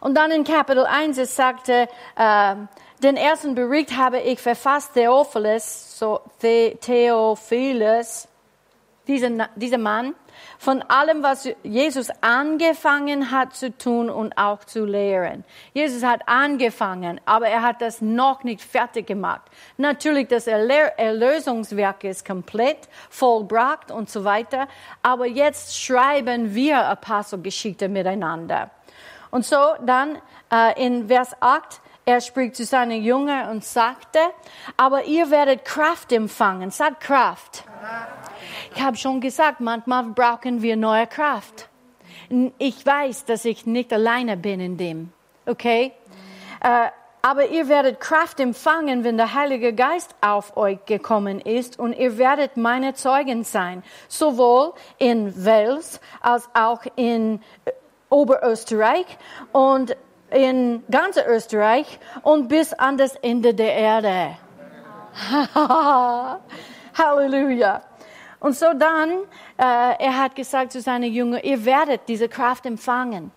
Und 0.00 0.16
dann 0.16 0.32
in 0.32 0.42
Kapitel 0.42 0.84
1 0.84 1.16
es 1.16 1.36
sagte, 1.36 1.88
äh, 2.16 2.54
den 3.02 3.16
ersten 3.16 3.54
Bericht 3.54 3.96
habe 3.96 4.20
ich 4.20 4.40
verfasst, 4.40 4.94
Theophilus, 4.94 5.98
so 5.98 6.20
Theophilus, 6.40 8.28
dieser, 9.06 9.48
dieser 9.56 9.78
Mann, 9.78 10.14
von 10.58 10.82
allem, 10.82 11.22
was 11.22 11.48
Jesus 11.62 12.10
angefangen 12.20 13.30
hat 13.30 13.54
zu 13.54 13.76
tun 13.76 14.10
und 14.10 14.36
auch 14.36 14.64
zu 14.64 14.84
lehren. 14.84 15.44
Jesus 15.72 16.02
hat 16.02 16.22
angefangen, 16.26 17.20
aber 17.24 17.48
er 17.48 17.62
hat 17.62 17.82
das 17.82 18.00
noch 18.00 18.44
nicht 18.44 18.62
fertig 18.62 19.06
gemacht. 19.06 19.42
Natürlich, 19.78 20.28
das 20.28 20.46
Erlösungswerk 20.46 22.04
ist 22.04 22.26
komplett 22.26 22.88
vollbracht 23.08 23.90
und 23.90 24.10
so 24.10 24.24
weiter, 24.24 24.68
aber 25.02 25.26
jetzt 25.26 25.78
schreiben 25.78 26.54
wir 26.54 26.86
Apostelgeschichte 26.86 27.88
miteinander. 27.88 28.70
Und 29.30 29.44
so 29.44 29.74
dann 29.84 30.18
äh, 30.52 30.84
in 30.84 31.08
Vers 31.08 31.34
8, 31.40 31.80
er 32.04 32.20
spricht 32.20 32.56
zu 32.56 32.64
seinen 32.64 33.02
Jüngern 33.02 33.50
und 33.50 33.64
sagte, 33.64 34.18
aber 34.76 35.04
ihr 35.04 35.30
werdet 35.30 35.64
Kraft 35.64 36.12
empfangen. 36.12 36.70
Sagt 36.70 37.02
Kraft. 37.02 37.64
Ich 38.74 38.82
habe 38.82 38.96
schon 38.96 39.20
gesagt, 39.20 39.60
manchmal 39.60 40.04
brauchen 40.04 40.62
wir 40.62 40.76
neue 40.76 41.06
Kraft. 41.06 41.68
Ich 42.58 42.84
weiß, 42.84 43.24
dass 43.24 43.44
ich 43.44 43.66
nicht 43.66 43.92
alleine 43.92 44.36
bin 44.36 44.60
in 44.60 44.76
dem. 44.76 45.12
Okay? 45.46 45.92
Äh, 46.62 46.88
aber 47.22 47.50
ihr 47.50 47.68
werdet 47.68 48.00
Kraft 48.00 48.40
empfangen, 48.40 49.04
wenn 49.04 49.18
der 49.18 49.34
Heilige 49.34 49.74
Geist 49.74 50.14
auf 50.22 50.56
euch 50.56 50.82
gekommen 50.86 51.40
ist 51.40 51.78
und 51.78 51.92
ihr 51.92 52.16
werdet 52.16 52.56
meine 52.56 52.94
Zeugen 52.94 53.44
sein, 53.44 53.82
sowohl 54.08 54.72
in 54.96 55.44
Wels 55.44 56.00
als 56.22 56.48
auch 56.54 56.82
in 56.96 57.42
Oberösterreich 58.08 59.06
und 59.52 59.96
in 60.30 60.82
ganz 60.90 61.16
Österreich 61.16 61.98
und 62.22 62.48
bis 62.48 62.72
an 62.72 62.96
das 62.96 63.16
Ende 63.16 63.54
der 63.54 63.74
Erde. 63.74 64.36
Halleluja. 66.94 67.82
Und 68.38 68.56
so 68.56 68.72
dann, 68.74 69.10
äh, 69.58 70.04
er 70.04 70.18
hat 70.18 70.34
gesagt 70.34 70.72
zu 70.72 70.80
seinen 70.80 71.12
Jüngern, 71.12 71.40
ihr 71.42 71.64
werdet 71.64 72.02
diese 72.08 72.28
Kraft 72.28 72.64
empfangen. 72.64 73.32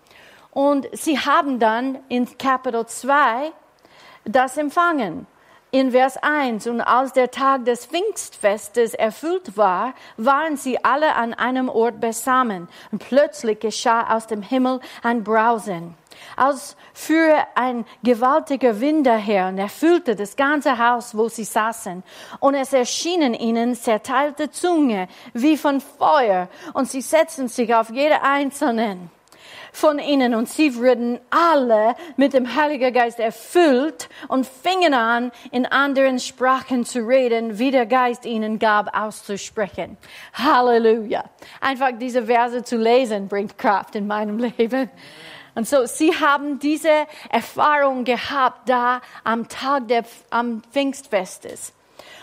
Und 0.50 0.88
sie 0.92 1.18
haben 1.18 1.58
dann 1.58 1.98
in 2.08 2.38
Kapitel 2.38 2.86
2 2.86 3.52
das 4.24 4.56
empfangen. 4.56 5.26
In 5.72 5.90
Vers 5.90 6.16
1, 6.22 6.68
und 6.68 6.80
als 6.80 7.12
der 7.14 7.32
Tag 7.32 7.64
des 7.64 7.86
Pfingstfestes 7.86 8.94
erfüllt 8.94 9.56
war, 9.56 9.94
waren 10.16 10.56
sie 10.56 10.82
alle 10.84 11.16
an 11.16 11.34
einem 11.34 11.68
Ort 11.68 12.00
beisammen. 12.00 12.68
Und 12.92 13.00
plötzlich 13.00 13.58
geschah 13.58 14.14
aus 14.14 14.28
dem 14.28 14.40
Himmel 14.40 14.78
ein 15.02 15.24
Brausen 15.24 15.96
als 16.36 16.76
führe 16.92 17.46
ein 17.54 17.84
gewaltiger 18.02 18.80
Wind 18.80 19.06
daher 19.06 19.48
und 19.48 19.58
erfüllte 19.58 20.16
das 20.16 20.36
ganze 20.36 20.78
Haus, 20.78 21.16
wo 21.16 21.28
sie 21.28 21.44
saßen. 21.44 22.02
Und 22.40 22.54
es 22.54 22.72
erschienen 22.72 23.34
ihnen 23.34 23.74
zerteilte 23.74 24.50
Zunge 24.50 25.08
wie 25.32 25.56
von 25.56 25.80
Feuer 25.80 26.48
und 26.72 26.88
sie 26.88 27.00
setzten 27.00 27.48
sich 27.48 27.74
auf 27.74 27.90
jede 27.90 28.22
einzelnen 28.22 29.10
von 29.74 29.98
ihnen 29.98 30.34
und 30.34 30.48
sie 30.48 30.76
wurden 30.76 31.18
alle 31.30 31.96
mit 32.16 32.32
dem 32.32 32.54
Heiligen 32.54 32.94
Geist 32.94 33.18
erfüllt 33.18 34.08
und 34.28 34.46
fingen 34.46 34.94
an, 34.94 35.32
in 35.50 35.66
anderen 35.66 36.20
Sprachen 36.20 36.84
zu 36.84 37.00
reden, 37.00 37.58
wie 37.58 37.72
der 37.72 37.84
Geist 37.84 38.24
ihnen 38.24 38.60
gab, 38.60 38.96
auszusprechen. 38.96 39.96
Halleluja. 40.32 41.24
Einfach 41.60 41.90
diese 41.98 42.26
Verse 42.26 42.62
zu 42.62 42.76
lesen 42.76 43.26
bringt 43.26 43.58
Kraft 43.58 43.96
in 43.96 44.06
meinem 44.06 44.38
Leben. 44.38 44.88
Und 45.54 45.68
so, 45.68 45.86
sie 45.86 46.12
haben 46.14 46.58
diese 46.58 47.06
Erfahrung 47.30 48.04
gehabt 48.04 48.68
da 48.68 49.00
am 49.22 49.48
Tag 49.48 49.88
der, 49.88 50.04
am 50.30 50.62
Pfingstfestes. 50.72 51.72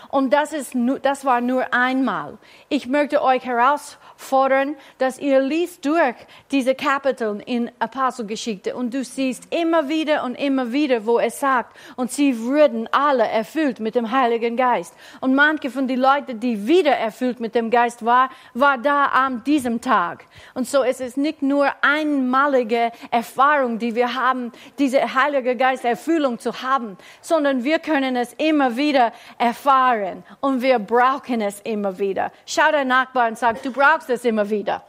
Und 0.08 0.30
das 0.30 0.52
ist, 0.52 0.74
das 1.02 1.24
war 1.24 1.40
nur 1.40 1.72
einmal. 1.72 2.36
Ich 2.68 2.86
möchte 2.86 3.22
euch 3.22 3.46
heraus 3.46 3.96
fordern, 4.22 4.76
dass 4.98 5.18
ihr 5.18 5.40
liest 5.40 5.84
durch 5.84 6.14
diese 6.50 6.74
Kapitel 6.74 7.42
in 7.46 7.70
Apostelgeschichte 7.78 8.74
und 8.74 8.94
du 8.94 9.04
siehst 9.04 9.52
immer 9.52 9.88
wieder 9.88 10.24
und 10.24 10.34
immer 10.34 10.72
wieder, 10.72 11.06
wo 11.06 11.18
es 11.18 11.40
sagt, 11.40 11.76
und 11.96 12.10
sie 12.10 12.38
wurden 12.38 12.88
alle 12.92 13.26
erfüllt 13.26 13.80
mit 13.80 13.94
dem 13.94 14.10
Heiligen 14.10 14.56
Geist. 14.56 14.94
Und 15.20 15.34
manche 15.34 15.70
von 15.70 15.88
den 15.88 15.98
Leuten, 15.98 16.40
die 16.40 16.66
wieder 16.66 16.92
erfüllt 16.92 17.40
mit 17.40 17.54
dem 17.54 17.70
Geist 17.70 18.04
war, 18.04 18.30
war 18.54 18.78
da 18.78 19.06
an 19.06 19.44
diesem 19.44 19.80
Tag. 19.80 20.24
Und 20.54 20.68
so 20.68 20.82
ist 20.82 21.00
es 21.00 21.16
nicht 21.16 21.42
nur 21.42 21.68
einmalige 21.82 22.92
Erfahrung, 23.10 23.78
die 23.78 23.94
wir 23.94 24.14
haben, 24.14 24.52
diese 24.78 25.14
Heilige 25.14 25.56
Geist 25.56 25.84
Erfüllung 25.84 26.38
zu 26.38 26.62
haben, 26.62 26.96
sondern 27.20 27.64
wir 27.64 27.78
können 27.78 28.16
es 28.16 28.32
immer 28.34 28.76
wieder 28.76 29.12
erfahren 29.38 30.22
und 30.40 30.62
wir 30.62 30.78
brauchen 30.78 31.40
es 31.40 31.60
immer 31.60 31.98
wieder. 31.98 32.32
Schau 32.46 32.70
deinen 32.70 32.88
Nachbarn 32.88 33.30
und 33.30 33.38
sag, 33.38 33.62
du 33.62 33.72
brauchst 33.72 34.08
es 34.12 34.24
immer 34.24 34.48
wieder. 34.48 34.82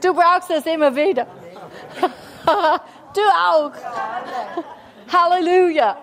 Du 0.00 0.14
brauchst 0.14 0.50
es 0.50 0.66
immer 0.66 0.94
wieder. 0.94 1.26
Du 3.12 3.22
auch. 3.22 3.72
Halleluja. 5.12 5.96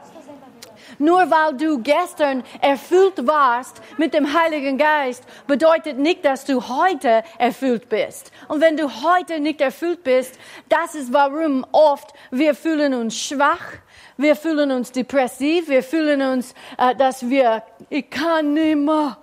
Nur 0.99 1.29
weil 1.29 1.55
du 1.55 1.79
gestern 1.79 2.43
erfüllt 2.59 3.25
warst 3.25 3.81
mit 3.97 4.13
dem 4.13 4.33
Heiligen 4.33 4.77
Geist, 4.77 5.23
bedeutet 5.45 5.97
nicht, 5.97 6.25
dass 6.25 6.43
du 6.43 6.67
heute 6.67 7.23
erfüllt 7.37 7.87
bist. 7.87 8.31
Und 8.47 8.61
wenn 8.61 8.75
du 8.77 8.89
heute 9.03 9.39
nicht 9.39 9.61
erfüllt 9.61 10.03
bist, 10.03 10.39
das 10.69 10.95
ist 10.95 11.13
warum 11.13 11.65
oft 11.71 12.13
wir 12.31 12.55
fühlen 12.55 12.93
uns 12.93 13.15
schwach, 13.15 13.73
wir 14.17 14.35
fühlen 14.35 14.71
uns 14.71 14.91
depressiv, 14.91 15.69
wir 15.69 15.83
fühlen 15.83 16.21
uns, 16.21 16.55
äh, 16.77 16.95
dass 16.95 17.29
wir, 17.29 17.63
ich 17.89 18.09
kann 18.09 18.53
nicht 18.53 18.75
mehr. 18.75 19.17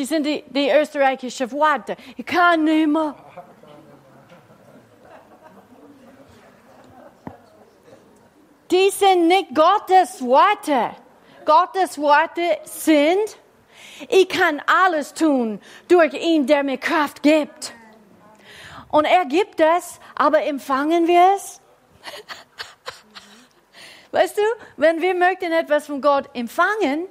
Die 0.00 0.06
sind 0.06 0.24
die, 0.24 0.42
die 0.48 0.70
österreichischen 0.70 1.52
Worte. 1.52 1.94
Ich 2.16 2.24
kann 2.24 2.64
nicht 2.64 2.86
mehr. 2.86 3.14
Die 8.70 8.88
sind 8.88 9.28
nicht 9.28 9.54
Gottes 9.54 10.22
Worte. 10.22 10.92
Gottes 11.44 11.98
Worte 11.98 12.40
sind, 12.64 13.36
ich 14.08 14.26
kann 14.26 14.62
alles 14.66 15.12
tun 15.12 15.60
durch 15.86 16.14
ihn, 16.14 16.46
der 16.46 16.62
mir 16.62 16.78
Kraft 16.78 17.22
gibt. 17.22 17.74
Und 18.88 19.04
er 19.04 19.26
gibt 19.26 19.60
es, 19.60 20.00
aber 20.14 20.42
empfangen 20.44 21.06
wir 21.08 21.34
es? 21.36 21.60
Weißt 24.12 24.38
du, 24.38 24.42
wenn 24.78 25.02
wir 25.02 25.14
möchten 25.14 25.52
etwas 25.52 25.88
von 25.88 26.00
Gott 26.00 26.30
empfangen, 26.32 27.06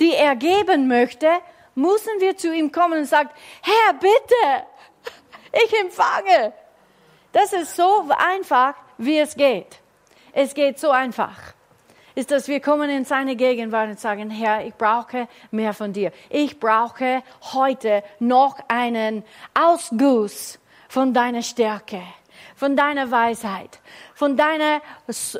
die 0.00 0.14
er 0.14 0.34
geben 0.34 0.88
möchte, 0.88 1.28
müssen 1.74 2.20
wir 2.20 2.36
zu 2.36 2.54
ihm 2.54 2.70
kommen 2.72 3.00
und 3.00 3.06
sagen, 3.06 3.30
Herr, 3.62 3.94
bitte, 3.94 4.66
ich 5.52 5.80
empfange. 5.80 6.52
Das 7.32 7.52
ist 7.52 7.76
so 7.76 8.08
einfach, 8.16 8.74
wie 8.98 9.18
es 9.18 9.34
geht. 9.36 9.80
Es 10.32 10.54
geht 10.54 10.78
so 10.78 10.90
einfach. 10.90 11.54
Ist, 12.16 12.30
dass 12.30 12.46
wir 12.46 12.60
kommen 12.60 12.90
in 12.90 13.04
seine 13.04 13.34
Gegenwart 13.34 13.88
und 13.88 13.98
sagen, 13.98 14.30
Herr, 14.30 14.64
ich 14.64 14.74
brauche 14.74 15.26
mehr 15.50 15.74
von 15.74 15.92
dir. 15.92 16.12
Ich 16.30 16.60
brauche 16.60 17.24
heute 17.52 18.04
noch 18.20 18.58
einen 18.68 19.24
Ausguss 19.52 20.60
von 20.88 21.12
deiner 21.12 21.42
Stärke, 21.42 22.00
von 22.54 22.76
deiner 22.76 23.10
Weisheit, 23.10 23.80
von 24.14 24.36
deiner 24.36 24.80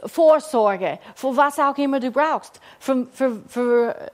Vorsorge, 0.07 0.99
von 1.15 1.37
was 1.37 1.61
auch 1.61 1.79
immer 1.79 2.01
du 2.01 2.11
brauchst, 2.11 2.61
für, 2.81 3.07
für, 3.13 3.41
für 3.47 4.11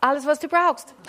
alles, 0.00 0.26
was 0.26 0.38
du 0.38 0.48
brauchst. 0.48 0.94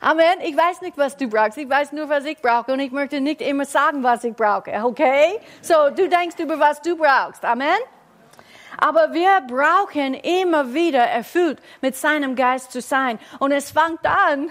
Amen. 0.00 0.40
Ich 0.42 0.56
weiß 0.56 0.80
nicht, 0.80 0.96
was 0.96 1.16
du 1.16 1.28
brauchst. 1.28 1.58
Ich 1.58 1.68
weiß 1.68 1.92
nur, 1.92 2.08
was 2.08 2.24
ich 2.24 2.38
brauche. 2.38 2.72
Und 2.72 2.80
ich 2.80 2.90
möchte 2.90 3.20
nicht 3.20 3.42
immer 3.42 3.66
sagen, 3.66 4.02
was 4.02 4.24
ich 4.24 4.34
brauche. 4.34 4.72
Okay? 4.82 5.38
So, 5.60 5.74
du 5.90 6.08
denkst 6.08 6.36
über 6.38 6.58
was 6.58 6.80
du 6.80 6.96
brauchst. 6.96 7.44
Amen. 7.44 7.78
Aber 8.78 9.12
wir 9.12 9.42
brauchen 9.46 10.14
immer 10.14 10.72
wieder 10.72 11.02
erfüllt 11.02 11.58
mit 11.82 11.96
seinem 11.96 12.34
Geist 12.34 12.72
zu 12.72 12.80
sein. 12.80 13.18
Und 13.38 13.52
es 13.52 13.70
fängt 13.72 14.04
an, 14.06 14.48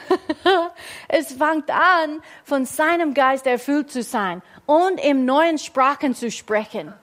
es 1.08 1.34
fängt 1.34 1.72
an, 1.72 2.22
von 2.44 2.66
seinem 2.66 3.16
Geist 3.16 3.48
erfüllt 3.48 3.92
zu 3.92 4.04
sein 4.04 4.44
und 4.68 5.04
im 5.04 5.26
neuen 5.26 5.58
Sprachen 5.58 6.14
zu 6.14 6.30
sprechen. 6.30 6.94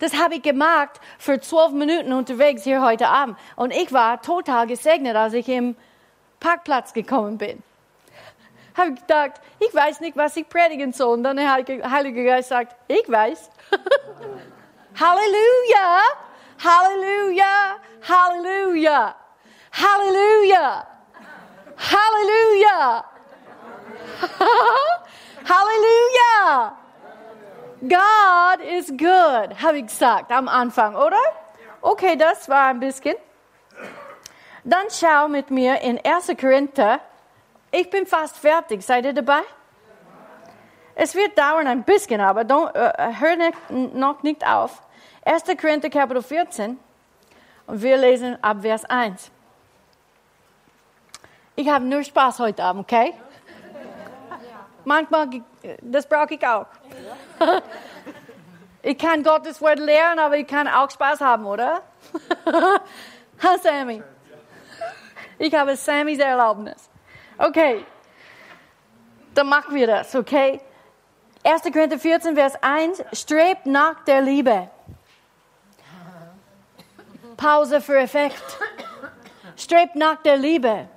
Das 0.00 0.18
habe 0.18 0.34
ich 0.34 0.42
gemacht 0.42 1.00
für 1.18 1.40
zwölf 1.40 1.70
Minuten 1.70 2.12
unterwegs 2.12 2.64
hier 2.64 2.82
heute 2.82 3.08
Abend. 3.08 3.38
Und 3.56 3.72
ich 3.72 3.92
war 3.92 4.20
total 4.20 4.66
gesegnet, 4.66 5.14
als 5.14 5.34
ich 5.34 5.48
im 5.48 5.76
Parkplatz 6.40 6.92
gekommen 6.92 7.38
bin 7.38 7.62
habe 8.80 8.92
ich 8.94 9.00
gedacht, 9.00 9.32
ich 9.58 9.74
weiß 9.74 10.00
nicht, 10.00 10.16
was 10.16 10.36
ich 10.36 10.48
predigen 10.48 10.92
soll. 10.92 11.14
Und 11.14 11.24
dann 11.24 11.36
der 11.36 11.52
Heilige 11.52 12.24
Geist 12.24 12.48
sagt, 12.48 12.74
ich 12.88 13.08
weiß. 13.08 13.50
Halleluja, 15.00 16.02
Halleluja, 16.64 17.76
Halleluja, 18.08 19.14
Halleluja, 19.72 20.86
Halleluja, 21.76 23.04
Halleluja. 25.48 26.79
God 27.80 28.60
is 28.78 28.88
good, 28.88 29.62
habe 29.62 29.78
ich 29.78 29.86
gesagt 29.86 30.30
am 30.30 30.48
Anfang, 30.48 30.94
oder? 30.94 31.16
Okay, 31.80 32.16
das 32.16 32.48
war 32.48 32.66
ein 32.66 32.80
bisschen. 32.80 33.16
Dann 34.64 34.86
schau 34.90 35.28
mit 35.28 35.50
mir 35.50 35.80
in 35.80 35.98
1. 36.04 36.32
Korinther 36.38 37.00
ich 37.72 37.88
bin 37.88 38.06
fast 38.06 38.36
fertig. 38.36 38.82
Seid 38.82 39.04
ihr 39.04 39.12
dabei? 39.12 39.42
Es 40.94 41.14
wird 41.14 41.38
dauern 41.38 41.66
ein 41.66 41.84
bisschen, 41.84 42.20
aber 42.20 42.42
don't, 42.42 42.70
uh, 42.74 43.20
hör 43.20 43.36
nicht, 43.36 43.94
noch 43.94 44.22
nicht 44.22 44.46
auf. 44.46 44.82
1. 45.24 45.44
Korinther 45.60 45.88
Kapitel 45.88 46.22
14 46.22 46.78
und 47.66 47.82
wir 47.82 47.96
lesen 47.96 48.42
ab 48.42 48.58
Vers 48.62 48.84
1. 48.84 49.30
Ich 51.54 51.68
habe 51.68 51.84
nur 51.84 52.02
Spaß 52.02 52.40
heute 52.40 52.64
Abend, 52.64 52.82
okay? 52.82 53.14
Manchmal, 54.84 55.42
das 55.82 56.06
brauche 56.06 56.34
ich 56.34 56.46
auch. 56.46 56.66
Ich 58.82 58.96
kann 58.96 59.22
Gottes 59.22 59.60
Wort 59.60 59.78
lernen, 59.78 60.18
aber 60.20 60.38
ich 60.38 60.46
kann 60.46 60.66
auch 60.66 60.90
Spaß 60.90 61.20
haben, 61.20 61.44
oder? 61.46 61.82
Ha, 63.42 63.56
Sammy. 63.56 64.02
Ich 65.38 65.54
habe 65.54 65.74
Sammys 65.74 66.18
Erlaubnis. 66.18 66.90
Okay, 67.38 67.86
dann 69.32 69.48
machen 69.48 69.74
wir 69.74 69.86
das, 69.86 70.14
okay? 70.14 70.60
1. 71.42 71.62
Korinther 71.62 71.98
14, 71.98 72.34
Vers 72.34 72.62
1, 72.62 73.02
strebt 73.14 73.64
nach 73.64 74.04
der 74.04 74.20
Liebe. 74.20 74.68
Pause 77.38 77.80
für 77.80 77.98
Effekt. 77.98 78.42
Strebt 79.56 79.96
nach 79.96 80.16
der 80.16 80.36
Liebe. 80.36 80.88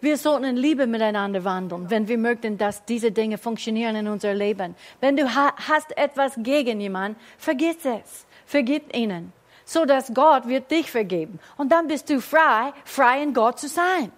Wir 0.00 0.16
sollten 0.16 0.44
in 0.44 0.56
Liebe 0.56 0.86
miteinander 0.86 1.44
wandeln, 1.44 1.90
wenn 1.90 2.08
wir 2.08 2.18
möchten, 2.18 2.56
dass 2.56 2.84
diese 2.84 3.12
Dinge 3.12 3.38
funktionieren 3.38 3.96
in 3.96 4.08
unser 4.08 4.34
Leben. 4.34 4.74
Wenn 5.00 5.16
du 5.16 5.34
hast 5.34 5.96
etwas 5.96 6.34
gegen 6.38 6.80
jemanden, 6.80 7.18
vergiss 7.38 7.84
es. 7.84 8.26
Vergib 8.46 8.96
ihnen 8.96 9.32
so 9.70 9.84
dass 9.84 10.12
Gott 10.12 10.48
wird 10.48 10.68
dich 10.68 10.90
vergeben. 10.90 11.38
Und 11.56 11.70
dann 11.70 11.86
bist 11.86 12.10
du 12.10 12.20
frei, 12.20 12.72
frei 12.84 13.22
in 13.22 13.32
Gott 13.32 13.60
zu 13.60 13.68
sein. 13.68 14.10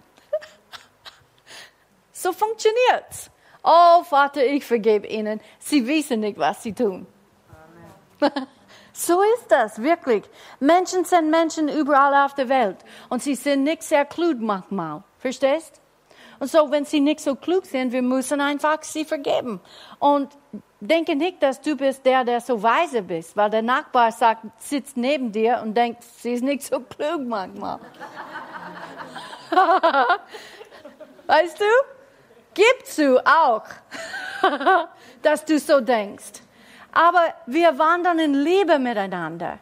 so 2.11 2.33
funktioniert's. 2.33 3.29
Oh 3.63 4.03
Vater, 4.03 4.43
ich 4.43 4.65
vergebe 4.65 5.05
ihnen. 5.05 5.39
Sie 5.59 5.85
wissen 5.85 6.21
nicht, 6.21 6.39
was 6.39 6.63
sie 6.63 6.73
tun. 6.73 7.05
so 8.93 9.21
ist 9.35 9.51
das, 9.51 9.81
wirklich. 9.81 10.23
Menschen 10.59 11.03
sind 11.03 11.31
Menschen 11.31 11.67
überall 11.67 12.25
auf 12.25 12.35
der 12.35 12.47
Welt. 12.47 12.77
Und 13.09 13.23
sie 13.23 13.35
sind 13.35 13.63
nicht 13.63 13.81
sehr 13.83 14.05
klug 14.05 14.39
manchmal. 14.39 15.03
Verstehst? 15.17 15.81
Und 16.39 16.47
so, 16.49 16.69
wenn 16.71 16.85
sie 16.85 16.99
nicht 16.99 17.19
so 17.19 17.35
klug 17.35 17.65
sind, 17.65 17.91
wir 17.91 18.01
müssen 18.01 18.39
einfach 18.39 18.83
sie 18.83 19.05
vergeben. 19.05 19.59
Und 19.99 20.29
denke 20.79 21.15
nicht, 21.15 21.41
dass 21.41 21.61
du 21.61 21.75
bist 21.75 22.05
der, 22.05 22.23
der 22.23 22.41
so 22.41 22.61
weise 22.61 23.01
bist, 23.01 23.35
weil 23.35 23.49
der 23.49 23.61
Nachbar 23.61 24.11
sagt, 24.11 24.43
sitzt 24.57 24.95
neben 24.97 25.31
dir 25.31 25.61
und 25.63 25.75
denkt, 25.75 26.03
sie 26.03 26.33
ist 26.33 26.43
nicht 26.43 26.63
so 26.63 26.79
klug 26.79 27.21
manchmal. 27.25 27.79
weißt 31.27 31.59
du? 31.59 31.65
Gib 32.53 32.85
zu 32.85 33.25
auch, 33.25 33.63
dass 35.23 35.43
du 35.45 35.57
so 35.57 35.81
denkst. 35.81 36.43
Aber 36.93 37.33
wir 37.47 37.77
wandern 37.77 38.19
in 38.19 38.33
Liebe 38.35 38.79
miteinander. 38.79 39.59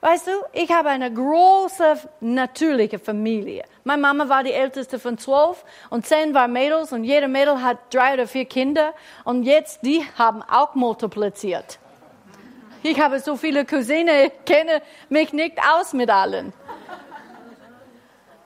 Weißt 0.00 0.26
du, 0.26 0.32
ich 0.52 0.70
habe 0.70 0.90
eine 0.90 1.10
große 1.10 1.96
natürliche 2.20 2.98
Familie. 2.98 3.64
Meine 3.84 4.02
Mama 4.02 4.28
war 4.28 4.42
die 4.42 4.52
älteste 4.52 4.98
von 4.98 5.16
zwölf 5.16 5.64
und 5.88 6.06
zehn 6.06 6.34
waren 6.34 6.52
Mädels 6.52 6.92
und 6.92 7.04
jede 7.04 7.26
Mädel 7.26 7.62
hat 7.62 7.78
drei 7.90 8.12
oder 8.12 8.26
vier 8.26 8.44
Kinder 8.44 8.92
und 9.24 9.44
jetzt 9.44 9.80
die 9.82 10.04
haben 10.18 10.42
auch 10.42 10.74
multipliziert. 10.74 11.78
Ich 12.82 13.00
habe 13.00 13.18
so 13.18 13.36
viele 13.36 13.64
Cousine, 13.64 14.30
kenne 14.44 14.82
mich 15.08 15.32
nicht 15.32 15.58
aus 15.72 15.94
mit 15.94 16.10
allen. 16.10 16.52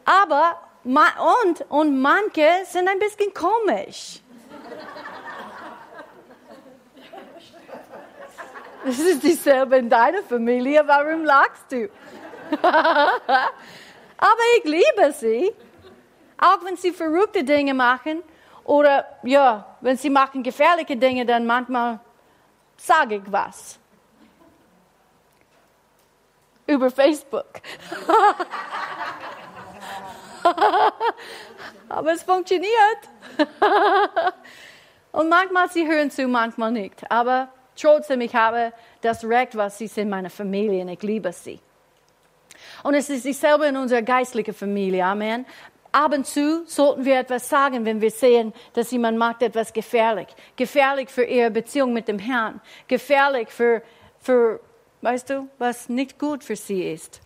Aber 0.05 0.59
und 0.85 1.65
und 1.71 2.01
manche 2.01 2.49
sind 2.67 2.89
ein 2.89 3.01
bisschen 3.01 3.35
komisch. 3.35 4.21
Das 8.89 8.99
ist 9.01 9.23
dieselbe 9.23 9.77
in 9.77 9.91
deiner 9.91 10.23
Familie. 10.23 10.83
Warum 10.87 11.23
lachst 11.23 11.71
du? 11.71 11.91
Aber 12.57 14.43
ich 14.57 14.65
liebe 14.65 15.13
sie. 15.13 15.53
Auch 16.39 16.65
wenn 16.65 16.75
sie 16.75 16.93
verrückte 16.93 17.45
Dinge 17.45 17.75
machen 17.75 18.23
oder 18.65 19.05
ja, 19.25 19.77
wenn 19.83 19.99
sie 19.99 20.09
machen 20.09 20.43
gefährliche 20.43 20.97
Dinge, 20.97 21.27
dann 21.27 21.45
manchmal 21.45 22.01
sage 22.79 23.17
ich 23.17 23.31
was. 23.31 23.79
Über 26.67 26.91
Facebook. 26.91 27.61
Aber 31.91 32.13
es 32.13 32.23
funktioniert. 32.23 32.73
Und 35.13 35.29
manchmal 35.29 35.69
sie 35.69 35.87
hören 35.87 36.11
zu, 36.11 36.27
manchmal 36.27 36.73
nicht. 36.73 37.11
Aber 37.11 37.49
Trotzdem, 37.81 38.21
ich 38.21 38.35
habe 38.35 38.73
das 39.01 39.25
Recht, 39.25 39.57
was 39.57 39.79
sie 39.79 39.87
sind 39.87 40.09
meine 40.09 40.31
Familie 40.31 40.83
und 40.83 40.89
ich 40.89 41.03
liebe 41.03 41.33
sie. 41.33 41.61
Und 42.83 42.95
es 42.95 43.09
ist 43.09 43.25
dieselbe 43.25 43.67
in 43.67 43.77
unserer 43.77 44.03
geistlichen 44.03 44.55
Familie. 44.55 45.05
Amen. 45.05 45.47
Ab 45.93 46.13
und 46.13 46.27
zu 46.27 46.67
sollten 46.67 47.05
wir 47.05 47.19
etwas 47.19 47.49
sagen, 47.49 47.85
wenn 47.85 48.01
wir 48.01 48.11
sehen, 48.11 48.53
dass 48.75 48.91
jemand 48.91 49.17
macht 49.17 49.43
etwas 49.43 49.73
gefährlich. 49.73 50.29
Gefährlich 50.57 51.09
für 51.09 51.25
ihre 51.25 51.51
Beziehung 51.51 51.93
mit 51.93 52.09
dem 52.09 52.19
Herrn. 52.19 52.61
Gefährlich 52.89 53.49
für, 53.49 53.83
für, 54.21 54.61
weißt 55.01 55.31
du, 55.31 55.49
was 55.59 55.89
nicht 55.89 56.19
gut 56.19 56.45
für 56.45 56.57
sie 56.57 56.93
ist. 56.93 57.21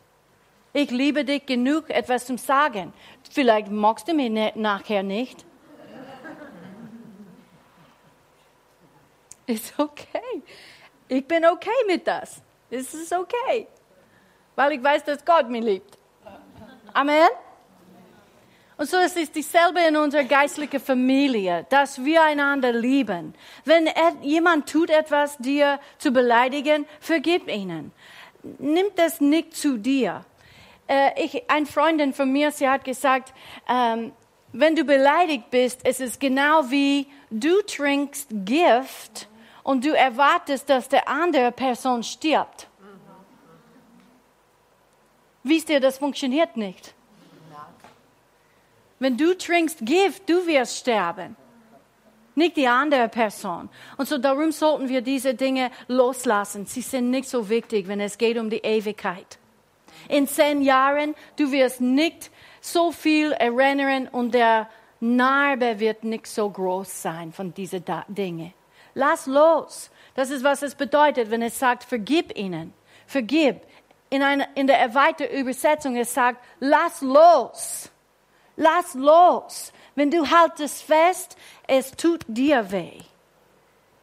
Ich 0.75 0.91
liebe 0.91 1.25
dich 1.25 1.45
genug, 1.45 1.91
etwas 1.91 2.27
zu 2.27 2.39
sagen. 2.39 2.93
Vielleicht 3.31 3.71
magst 3.71 4.09
du 4.09 4.15
mich 4.15 4.31
ne-, 4.31 4.53
nachher 4.55 5.03
nicht. 5.03 5.45
Ist 9.53 9.75
okay. 9.79 10.43
Ich 11.09 11.27
bin 11.27 11.45
okay 11.45 11.71
mit 11.87 12.07
das. 12.07 12.41
Es 12.71 12.95
ist 12.95 13.13
okay. 13.13 13.67
Weil 14.55 14.73
ich 14.73 14.83
weiß, 14.83 15.05
dass 15.05 15.25
Gott 15.25 15.49
mich 15.49 15.63
liebt. 15.63 15.99
Amen. 16.95 17.29
Und 18.79 18.89
so 18.89 18.97
ist 18.97 19.17
es 19.17 19.31
dieselbe 19.31 19.81
in 19.81 19.97
unserer 19.97 20.25
geistlichen 20.25 20.81
Familie, 20.81 21.67
dass 21.69 22.03
wir 22.05 22.23
einander 22.23 22.73
lieben. 22.73 23.35
Wenn 23.65 23.89
jemand 24.23 24.69
tut 24.69 24.91
etwas, 24.91 25.37
dir 25.39 25.79
zu 25.99 26.11
beleidigen, 26.13 26.87
vergib 27.01 27.49
ihnen. 27.49 27.93
Nimm 28.59 28.87
das 28.97 29.21
nicht 29.21 29.55
zu 29.57 29.77
dir. 29.79 30.25
äh, 30.89 31.25
ich, 31.25 31.51
eine 31.51 31.67
Freundin 31.67 32.13
von 32.13 32.31
mir, 32.31 32.51
sie 32.51 32.69
hat 32.69 32.85
gesagt, 32.85 33.33
ähm, 33.69 34.13
wenn 34.53 34.77
du 34.77 34.85
beleidigt 34.85 35.51
bist, 35.51 35.81
es 35.85 36.01
ist 36.01 36.21
genau 36.21 36.71
wie 36.71 37.07
du 37.31 37.63
trinkst 37.63 38.29
Gift 38.31 39.29
und 39.63 39.85
du 39.85 39.97
erwartest, 39.97 40.69
dass 40.69 40.89
der 40.89 41.09
andere 41.09 41.53
Person 41.53 42.03
stirbt. 42.03 42.69
Wisst 45.45 45.71
ihr, 45.71 45.81
das 45.81 45.99
funktioniert 45.99 46.57
nicht. 46.57 46.95
Wenn 48.99 49.17
du 49.17 49.37
trinkst 49.37 49.79
Gift, 49.81 50.29
du 50.29 50.47
wirst 50.47 50.77
sterben, 50.77 51.37
nicht 52.37 52.57
die 52.57 52.69
andere 52.69 53.09
Person. 53.09 53.69
Und 53.97 54.09
so 54.09 54.17
darum 54.17 54.53
sollten 54.53 54.89
wir 54.89 55.03
diese 55.03 55.35
Dinge 55.35 55.71
loslassen. 55.89 56.67
Sie 56.67 56.83
sind 56.83 57.11
nicht 57.11 57.29
so 57.29 57.49
wichtig, 57.49 57.89
wenn 57.89 58.01
es 58.01 58.17
geht 58.17 58.39
um 58.39 58.49
die 58.49 58.59
Ewigkeit. 58.59 59.39
In 60.09 60.29
zehn 60.29 60.63
Jahren, 60.63 61.15
du 61.37 61.51
wirst 61.51 61.81
nicht 61.81 62.31
so 62.61 62.93
viel 62.93 63.33
erinnern 63.33 64.09
und 64.09 64.35
der 64.35 64.69
Narbe 65.01 65.81
wird 65.81 66.05
nicht 66.05 66.29
so 66.29 66.49
groß 66.49 67.03
sein 67.03 67.33
von 67.33 67.53
diesen 67.53 67.85
Dingen. 68.07 68.55
Lass 68.95 69.27
los. 69.27 69.91
Das 70.15 70.31
ist, 70.31 70.45
was 70.45 70.63
es 70.63 70.75
bedeutet, 70.75 71.31
wenn 71.31 71.43
es 71.43 71.59
sagt, 71.59 71.85
vergib 71.85 72.37
ihnen. 72.37 72.73
Vergib. 73.07 73.61
In, 74.11 74.23
einer, 74.23 74.47
in 74.55 74.67
der 74.67 74.79
erweiterten 74.79 75.35
Übersetzung, 75.37 75.97
es 75.97 76.13
sagt, 76.13 76.45
lass 76.61 77.01
los. 77.01 77.91
Lass 78.57 78.95
los. 78.95 79.73
Wenn 79.95 80.11
du 80.11 80.31
haltest 80.31 80.83
fest, 80.83 81.37
es 81.67 81.93
tut 81.93 82.25
dir 82.29 82.71
weh. 82.71 83.01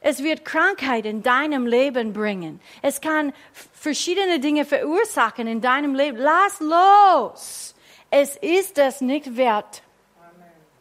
Es 0.02 0.24
wird 0.24 0.46
Krankheit 0.46 1.06
in 1.06 1.22
deinem 1.24 1.68
Leben 1.68 2.14
bringen. 2.14 2.62
Es 2.82 3.02
kann 3.02 3.34
verschiedene 3.52 4.40
Dinge 4.40 4.66
verursachen 4.66 5.48
in 5.48 5.62
deinem 5.62 5.94
Leben. 5.94 6.18
Lass 6.18 6.60
los. 6.60 7.76
Es 8.10 8.38
ist 8.38 8.78
es 8.78 9.02
nicht 9.02 9.36
wert. 9.36 9.84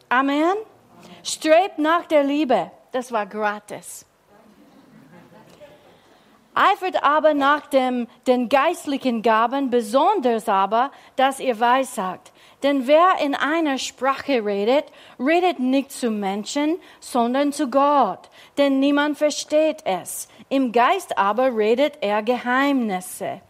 Amen. 0.07 0.39
Amen. 0.39 0.57
Strebt 1.23 1.77
nach 1.77 2.05
der 2.05 2.23
Liebe. 2.23 2.71
Das 2.91 3.11
war 3.11 3.25
gratis. 3.25 4.05
Eifert 6.53 7.03
aber 7.03 7.33
nach 7.33 7.67
dem, 7.67 8.07
den 8.27 8.49
geistlichen 8.49 9.21
Gaben, 9.21 9.69
besonders 9.69 10.49
aber, 10.49 10.91
dass 11.15 11.39
ihr 11.39 11.59
weissagt. 11.59 12.33
Denn 12.63 12.85
wer 12.85 13.13
in 13.23 13.33
einer 13.33 13.77
Sprache 13.77 14.43
redet, 14.43 14.85
redet 15.17 15.59
nicht 15.59 15.91
zu 15.91 16.11
Menschen, 16.11 16.77
sondern 16.99 17.53
zu 17.53 17.69
Gott. 17.69 18.29
Denn 18.57 18.79
niemand 18.79 19.17
versteht 19.17 19.85
es. 19.85 20.27
Im 20.49 20.73
Geist 20.73 21.17
aber 21.17 21.55
redet 21.55 21.99
er 22.01 22.23
Geheimnisse. 22.23 23.41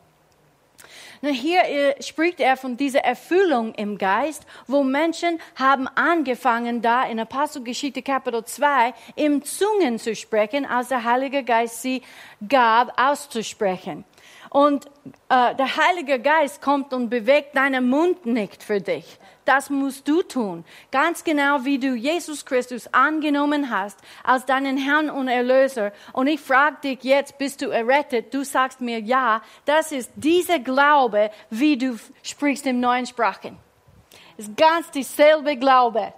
Nun, 1.22 1.34
hier 1.34 1.64
äh, 1.64 2.02
spricht 2.02 2.40
er 2.40 2.56
von 2.56 2.78
dieser 2.78 3.00
Erfüllung 3.00 3.74
im 3.76 3.98
Geist, 3.98 4.46
wo 4.68 4.84
Menschen 4.84 5.40
haben 5.56 5.88
angefangen, 5.88 6.82
da 6.82 7.04
in 7.04 7.20
Apostelgeschichte 7.20 8.02
Kapitel 8.02 8.46
2 8.46 8.94
im 9.16 9.44
Zungen 9.44 10.00
zu 10.00 10.16
sprechen, 10.16 10.66
als 10.66 10.88
der 10.88 11.04
Heilige 11.04 11.44
Geist 11.44 11.82
sie 11.82 12.04
gab, 12.48 12.98
auszusprechen. 12.98 14.06
Und 14.50 14.88
äh, 15.30 15.56
der 15.56 15.78
Heilige 15.78 16.20
Geist 16.20 16.62
kommt 16.62 16.94
und 16.94 17.10
bewegt 17.10 17.56
deinen 17.56 17.88
Mund 17.88 18.26
nicht 18.26 18.64
für 18.64 18.82
dich. 18.82 19.20
Das 19.46 19.70
musst 19.70 20.08
du 20.08 20.22
tun. 20.22 20.64
Ganz 20.92 21.24
genau 21.24 21.64
wie 21.64 21.80
du 21.80 21.96
Jesus 21.96 22.46
Christus 22.46 22.88
angenommen 22.94 23.70
hast 23.70 24.00
als 24.24 24.46
deinen 24.46 24.78
Herrn 24.78 25.10
und 25.10 25.28
Erlöser. 25.28 25.92
Und 26.14 26.28
ich 26.28 26.40
frage 26.40 26.78
dich 26.84 27.04
jetzt, 27.04 27.38
bist 27.38 27.62
du 27.62 27.70
errettet? 27.70 28.34
Du 28.34 28.44
sagst 28.44 28.82
mir 28.82 29.00
ja. 29.00 29.42
Das 29.66 29.92
ist 29.92 30.12
dieser 30.16 30.60
Glaube, 30.60 31.32
wie 31.50 31.78
du 31.78 31.98
sprichst 32.22 32.68
im 32.68 32.80
neuen 32.80 33.06
Sprachen. 33.06 33.58
Ist 34.38 34.56
ganz 34.56 34.90
dieselbe 34.92 35.58
Glaube. 35.58 36.14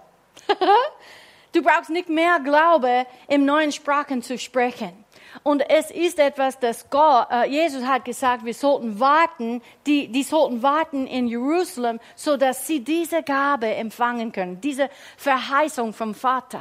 du 1.52 1.62
brauchst 1.62 1.90
nicht 1.90 2.08
mehr 2.08 2.38
Glaube, 2.40 3.06
im 3.28 3.44
neuen 3.44 3.72
Sprachen 3.72 4.22
zu 4.22 4.38
sprechen. 4.38 5.01
Und 5.42 5.68
es 5.70 5.90
ist 5.90 6.18
etwas, 6.18 6.58
das 6.58 6.88
Gott, 6.90 7.28
äh, 7.30 7.48
Jesus 7.48 7.84
hat 7.84 8.04
gesagt, 8.04 8.44
wir 8.44 8.54
sollten 8.54 9.00
warten, 9.00 9.62
die, 9.86 10.08
die 10.08 10.22
sollten 10.22 10.62
warten 10.62 11.06
in 11.06 11.26
Jerusalem, 11.26 12.00
so 12.14 12.36
dass 12.36 12.66
sie 12.66 12.84
diese 12.84 13.22
Gabe 13.22 13.74
empfangen 13.74 14.32
können, 14.32 14.60
diese 14.60 14.90
Verheißung 15.16 15.92
vom 15.92 16.14
Vater. 16.14 16.60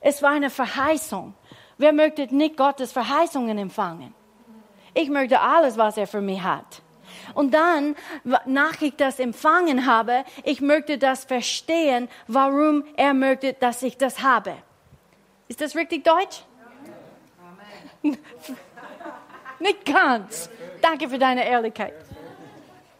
Es 0.00 0.22
war 0.22 0.30
eine 0.30 0.50
Verheißung. 0.50 1.34
Wer 1.76 1.92
möchte 1.92 2.32
nicht 2.34 2.56
Gottes 2.56 2.92
Verheißungen 2.92 3.58
empfangen? 3.58 4.14
Ich 4.94 5.08
möchte 5.10 5.40
alles, 5.40 5.76
was 5.76 5.96
er 5.96 6.06
für 6.06 6.20
mich 6.20 6.42
hat. 6.42 6.82
Und 7.34 7.52
dann, 7.52 7.94
nach 8.46 8.80
ich 8.80 8.96
das 8.96 9.18
empfangen 9.18 9.86
habe, 9.86 10.24
ich 10.44 10.60
möchte 10.60 10.98
das 10.98 11.24
verstehen, 11.24 12.08
warum 12.26 12.84
er 12.96 13.14
möchte, 13.14 13.52
dass 13.52 13.82
ich 13.82 13.96
das 13.96 14.22
habe. 14.22 14.54
Ist 15.48 15.60
das 15.60 15.76
richtig 15.76 16.04
Deutsch? 16.04 16.42
Nicht 18.02 19.84
ganz. 19.84 20.48
Danke 20.80 21.08
für 21.08 21.18
deine 21.18 21.46
Ehrlichkeit. 21.46 21.94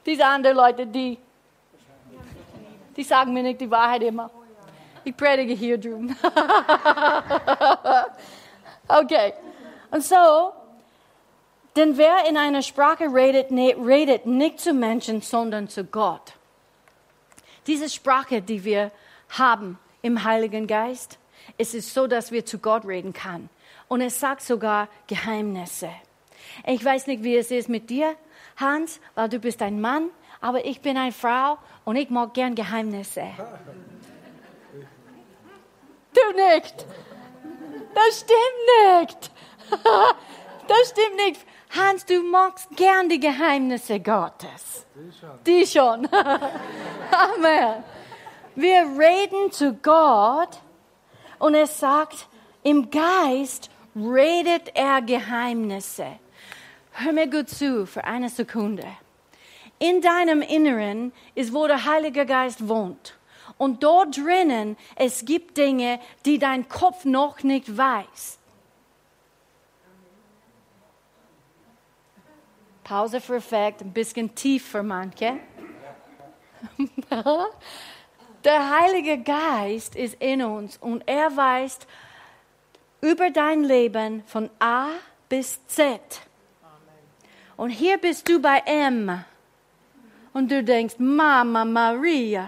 Diese 0.04 0.24
anderen 0.24 0.56
Leute, 0.56 0.86
die, 0.86 1.18
die 2.96 3.04
sagen 3.04 3.32
mir 3.32 3.42
nicht 3.42 3.60
die 3.60 3.70
Wahrheit 3.70 4.02
immer. 4.02 4.30
Ich 5.04 5.16
predige 5.16 5.54
hier 5.54 5.78
drüben. 5.78 6.08
okay. 8.88 9.32
Und 9.90 10.04
so, 10.04 10.52
denn 11.76 11.96
wer 11.96 12.28
in 12.28 12.36
einer 12.36 12.62
Sprache 12.62 13.04
redet, 13.04 13.50
ne, 13.50 13.74
redet 13.74 14.26
nicht 14.26 14.60
zu 14.60 14.72
Menschen, 14.72 15.22
sondern 15.22 15.68
zu 15.68 15.84
Gott. 15.84 16.34
Diese 17.66 17.88
Sprache, 17.88 18.42
die 18.42 18.64
wir 18.64 18.90
haben 19.30 19.78
im 20.02 20.24
Heiligen 20.24 20.66
Geist, 20.66 21.18
es 21.56 21.74
ist 21.74 21.94
so, 21.94 22.06
dass 22.06 22.32
wir 22.32 22.44
zu 22.44 22.58
Gott 22.58 22.84
reden 22.84 23.12
können. 23.12 23.48
Und 23.88 24.00
es 24.00 24.20
sagt 24.20 24.42
sogar 24.42 24.88
Geheimnisse. 25.06 25.90
Ich 26.66 26.84
weiß 26.84 27.06
nicht, 27.06 27.22
wie 27.22 27.36
es 27.36 27.50
ist 27.50 27.68
mit 27.68 27.90
dir, 27.90 28.14
Hans, 28.56 29.00
weil 29.14 29.28
du 29.28 29.38
bist 29.38 29.62
ein 29.62 29.80
Mann, 29.80 30.10
aber 30.40 30.64
ich 30.64 30.80
bin 30.80 30.96
eine 30.96 31.12
Frau 31.12 31.58
und 31.84 31.96
ich 31.96 32.10
mag 32.10 32.34
gern 32.34 32.54
Geheimnisse. 32.54 33.24
Du 36.12 36.36
nicht. 36.36 36.86
Das 37.94 38.20
stimmt 38.20 39.00
nicht. 39.00 39.30
Das 40.68 40.90
stimmt 40.90 41.16
nicht. 41.16 41.46
Hans, 41.74 42.04
du 42.04 42.22
magst 42.22 42.68
gern 42.76 43.08
die 43.08 43.18
Geheimnisse 43.18 44.00
Gottes. 44.00 44.86
Die 44.94 45.12
schon. 45.18 45.38
Die 45.46 45.66
schon. 45.66 46.06
Amen. 47.10 47.84
Wir 48.54 48.82
reden 48.82 49.50
zu 49.50 49.72
Gott 49.72 50.58
und 51.38 51.54
es 51.54 51.80
sagt, 51.80 52.28
im 52.62 52.90
Geist 52.90 53.70
redet 53.94 54.70
er 54.74 55.02
Geheimnisse. 55.02 56.18
Hör 56.92 57.12
mir 57.12 57.28
gut 57.28 57.48
zu 57.48 57.86
für 57.86 58.04
eine 58.04 58.28
Sekunde. 58.28 58.84
In 59.78 60.00
deinem 60.00 60.42
Inneren 60.42 61.12
ist, 61.34 61.52
wo 61.52 61.66
der 61.66 61.84
Heilige 61.84 62.26
Geist 62.26 62.68
wohnt. 62.68 63.14
Und 63.56 63.82
dort 63.82 64.16
drinnen, 64.16 64.76
es 64.96 65.24
gibt 65.24 65.56
Dinge, 65.56 66.00
die 66.24 66.38
dein 66.38 66.68
Kopf 66.68 67.04
noch 67.04 67.42
nicht 67.42 67.76
weiß. 67.76 68.38
Pause 72.84 73.20
für 73.20 73.36
Effekt, 73.36 73.82
ein 73.82 73.92
bisschen 73.92 74.34
tief 74.34 74.66
für 74.66 74.82
manche. 74.82 75.38
Der 78.44 78.80
Heilige 78.80 79.18
Geist 79.18 79.96
ist 79.96 80.14
in 80.22 80.42
uns 80.42 80.78
und 80.78 81.02
er 81.06 81.36
weiß, 81.36 81.80
über 83.00 83.30
dein 83.30 83.64
Leben 83.64 84.22
von 84.26 84.50
A 84.58 84.88
bis 85.28 85.64
Z. 85.66 86.00
Und 87.56 87.70
hier 87.70 87.98
bist 87.98 88.28
du 88.28 88.40
bei 88.40 88.62
M. 88.66 89.24
Und 90.32 90.50
du 90.50 90.62
denkst, 90.62 90.94
Mama 90.98 91.64
Maria. 91.64 92.46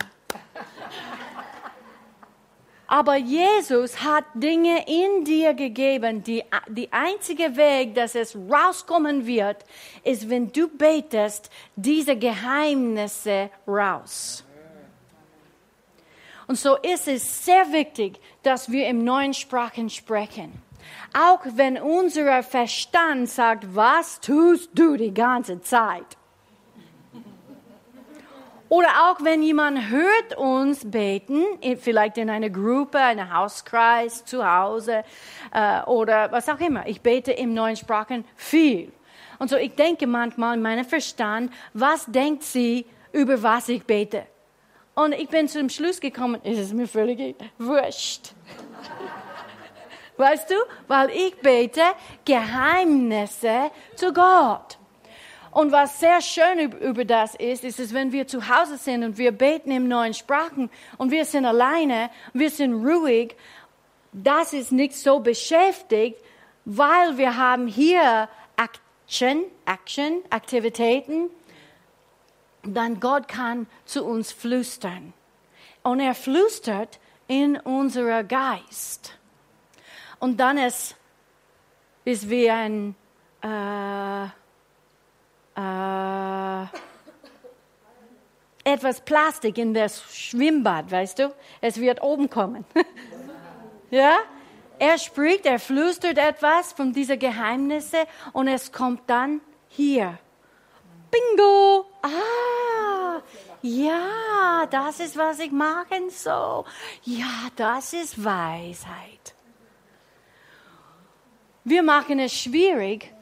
Aber 2.86 3.16
Jesus 3.16 4.02
hat 4.02 4.24
Dinge 4.34 4.84
in 4.88 5.24
dir 5.24 5.54
gegeben. 5.54 6.24
Die, 6.24 6.42
die 6.68 6.92
einzige 6.92 7.56
Weg, 7.56 7.94
dass 7.94 8.16
es 8.16 8.36
rauskommen 8.36 9.26
wird, 9.26 9.64
ist, 10.02 10.28
wenn 10.28 10.50
du 10.52 10.66
betest 10.66 11.50
diese 11.76 12.16
Geheimnisse 12.16 13.50
raus. 13.66 14.44
Und 16.50 16.56
so 16.56 16.74
ist 16.78 17.06
es 17.06 17.44
sehr 17.44 17.70
wichtig, 17.70 18.18
dass 18.42 18.72
wir 18.72 18.88
im 18.88 19.04
neuen 19.04 19.34
Sprachen 19.34 19.88
sprechen. 19.88 20.60
Auch 21.16 21.42
wenn 21.54 21.80
unser 21.80 22.42
Verstand 22.42 23.30
sagt, 23.30 23.76
was 23.76 24.18
tust 24.18 24.68
du 24.74 24.96
die 24.96 25.14
ganze 25.14 25.60
Zeit? 25.60 26.16
Oder 28.68 28.88
auch 29.04 29.22
wenn 29.22 29.44
jemand 29.44 29.90
hört 29.90 30.36
uns 30.38 30.90
beten, 30.90 31.44
vielleicht 31.76 32.18
in 32.18 32.28
einer 32.28 32.50
Gruppe, 32.50 32.98
einem 32.98 33.32
Hauskreis, 33.32 34.24
zu 34.24 34.44
Hause 34.44 35.04
äh, 35.54 35.82
oder 35.84 36.32
was 36.32 36.48
auch 36.48 36.58
immer. 36.58 36.84
Ich 36.88 37.00
bete 37.00 37.30
im 37.30 37.54
neuen 37.54 37.76
Sprachen 37.76 38.24
viel. 38.34 38.92
Und 39.38 39.50
so 39.50 39.56
ich 39.56 39.76
denke 39.76 40.08
manchmal 40.08 40.56
in 40.56 40.62
meinem 40.62 40.84
Verstand, 40.84 41.52
was 41.74 42.06
denkt 42.06 42.42
sie 42.42 42.86
über 43.12 43.40
was 43.40 43.68
ich 43.68 43.84
bete. 43.84 44.26
Und 45.02 45.14
ich 45.14 45.30
bin 45.30 45.48
zum 45.48 45.70
Schluss 45.70 45.98
gekommen, 45.98 46.42
es 46.44 46.58
ist 46.58 46.74
mir 46.74 46.86
völlig 46.86 47.34
wurscht. 47.56 48.32
Weißt 50.18 50.50
du? 50.50 50.54
Weil 50.88 51.08
ich 51.08 51.34
bete 51.36 51.80
Geheimnisse 52.26 53.70
zu 53.96 54.12
Gott. 54.12 54.76
Und 55.52 55.72
was 55.72 56.00
sehr 56.00 56.20
schön 56.20 56.70
über 56.72 57.06
das 57.06 57.34
ist, 57.34 57.64
ist 57.64 57.80
es, 57.80 57.94
wenn 57.94 58.12
wir 58.12 58.26
zu 58.26 58.46
Hause 58.46 58.76
sind 58.76 59.02
und 59.02 59.16
wir 59.16 59.32
beten 59.32 59.70
in 59.70 59.88
neuen 59.88 60.12
Sprachen 60.12 60.68
und 60.98 61.10
wir 61.10 61.24
sind 61.24 61.46
alleine, 61.46 62.10
wir 62.34 62.50
sind 62.50 62.86
ruhig, 62.86 63.34
das 64.12 64.52
ist 64.52 64.70
nicht 64.70 64.94
so 64.94 65.20
beschäftigt, 65.20 66.22
weil 66.66 67.16
wir 67.16 67.38
haben 67.38 67.68
hier 67.68 68.28
Action, 68.58 69.44
Action, 69.64 70.20
Aktivitäten, 70.28 71.30
dann 72.62 73.00
Gott 73.00 73.28
kann 73.28 73.66
zu 73.84 74.04
uns 74.04 74.32
flüstern. 74.32 75.12
Und 75.82 76.00
er 76.00 76.14
flüstert 76.14 76.98
in 77.26 77.56
unser 77.56 78.24
Geist. 78.24 79.16
Und 80.18 80.38
dann 80.38 80.58
ist, 80.58 80.96
ist 82.04 82.28
wie 82.28 82.50
ein, 82.50 82.94
äh, 83.42 84.24
äh, 85.56 86.66
etwas 88.64 89.00
Plastik 89.00 89.56
in 89.58 89.72
das 89.72 90.02
Schwimmbad, 90.14 90.90
weißt 90.90 91.20
du? 91.20 91.34
Es 91.60 91.80
wird 91.80 92.02
oben 92.02 92.28
kommen. 92.28 92.64
ja? 93.90 94.18
Er 94.78 94.98
spricht, 94.98 95.46
er 95.46 95.58
flüstert 95.58 96.18
etwas 96.18 96.72
von 96.72 96.92
diesen 96.92 97.18
Geheimnissen 97.18 98.00
und 98.32 98.48
es 98.48 98.72
kommt 98.72 99.02
dann 99.08 99.40
hier. 99.68 100.18
Bingo! 101.10 101.86
Ah! 102.02 103.22
Ja, 103.62 104.66
das 104.70 105.00
ist, 105.00 105.16
was 105.16 105.38
ich 105.38 105.52
machen 105.52 106.10
soll. 106.10 106.64
Ja, 107.04 107.48
das 107.56 107.92
ist 107.92 108.24
Weisheit. 108.24 109.34
Wir 111.64 111.82
machen 111.82 112.18
es 112.18 112.32
schwierig, 112.32 113.12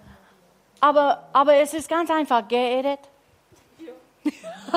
aber, 0.81 1.29
aber 1.33 1.57
es 1.57 1.75
ist 1.75 1.89
ganz 1.89 2.09
einfach. 2.11 2.47
Get 2.47 3.01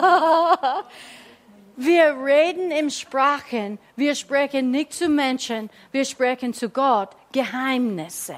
wir 1.75 2.23
reden 2.23 2.71
im 2.71 2.89
Sprachen, 2.89 3.77
wir 3.95 4.15
sprechen 4.15 4.71
nicht 4.71 4.93
zu 4.93 5.09
Menschen, 5.09 5.69
wir 5.91 6.05
sprechen 6.05 6.53
zu 6.53 6.69
Gott 6.69 7.09
Geheimnisse. 7.31 8.37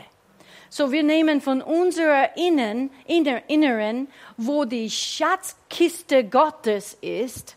So, 0.76 0.92
wir 0.92 1.04
nehmen 1.04 1.40
von 1.40 1.62
unserer 1.62 2.36
Innen, 2.36 2.90
inner, 3.06 3.48
Inneren, 3.48 4.08
wo 4.38 4.66
die 4.66 4.90
Schatzkiste 4.90 6.24
Gottes 6.24 6.98
ist. 7.00 7.56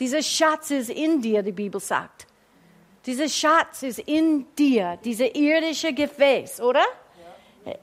Dieser 0.00 0.22
Schatz 0.22 0.70
ist 0.70 0.88
in 0.88 1.20
dir, 1.20 1.42
die 1.42 1.52
Bibel 1.52 1.78
sagt. 1.78 2.26
Dieser 3.04 3.28
Schatz 3.28 3.82
ist 3.82 3.98
in 3.98 4.46
dir, 4.56 4.98
dieser 5.04 5.36
irdische 5.36 5.92
Gefäß, 5.92 6.62
oder? 6.62 6.80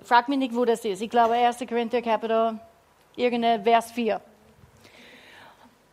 Frag 0.01 0.27
mich 0.27 0.39
nicht, 0.39 0.55
wo 0.55 0.65
das 0.65 0.83
ist. 0.83 1.03
Ich 1.03 1.09
glaube, 1.11 1.35
1. 1.35 1.59
Korinther 1.59 2.01
Kapitel, 2.01 2.59
irgendein 3.15 3.63
Vers 3.63 3.91
4. 3.91 4.19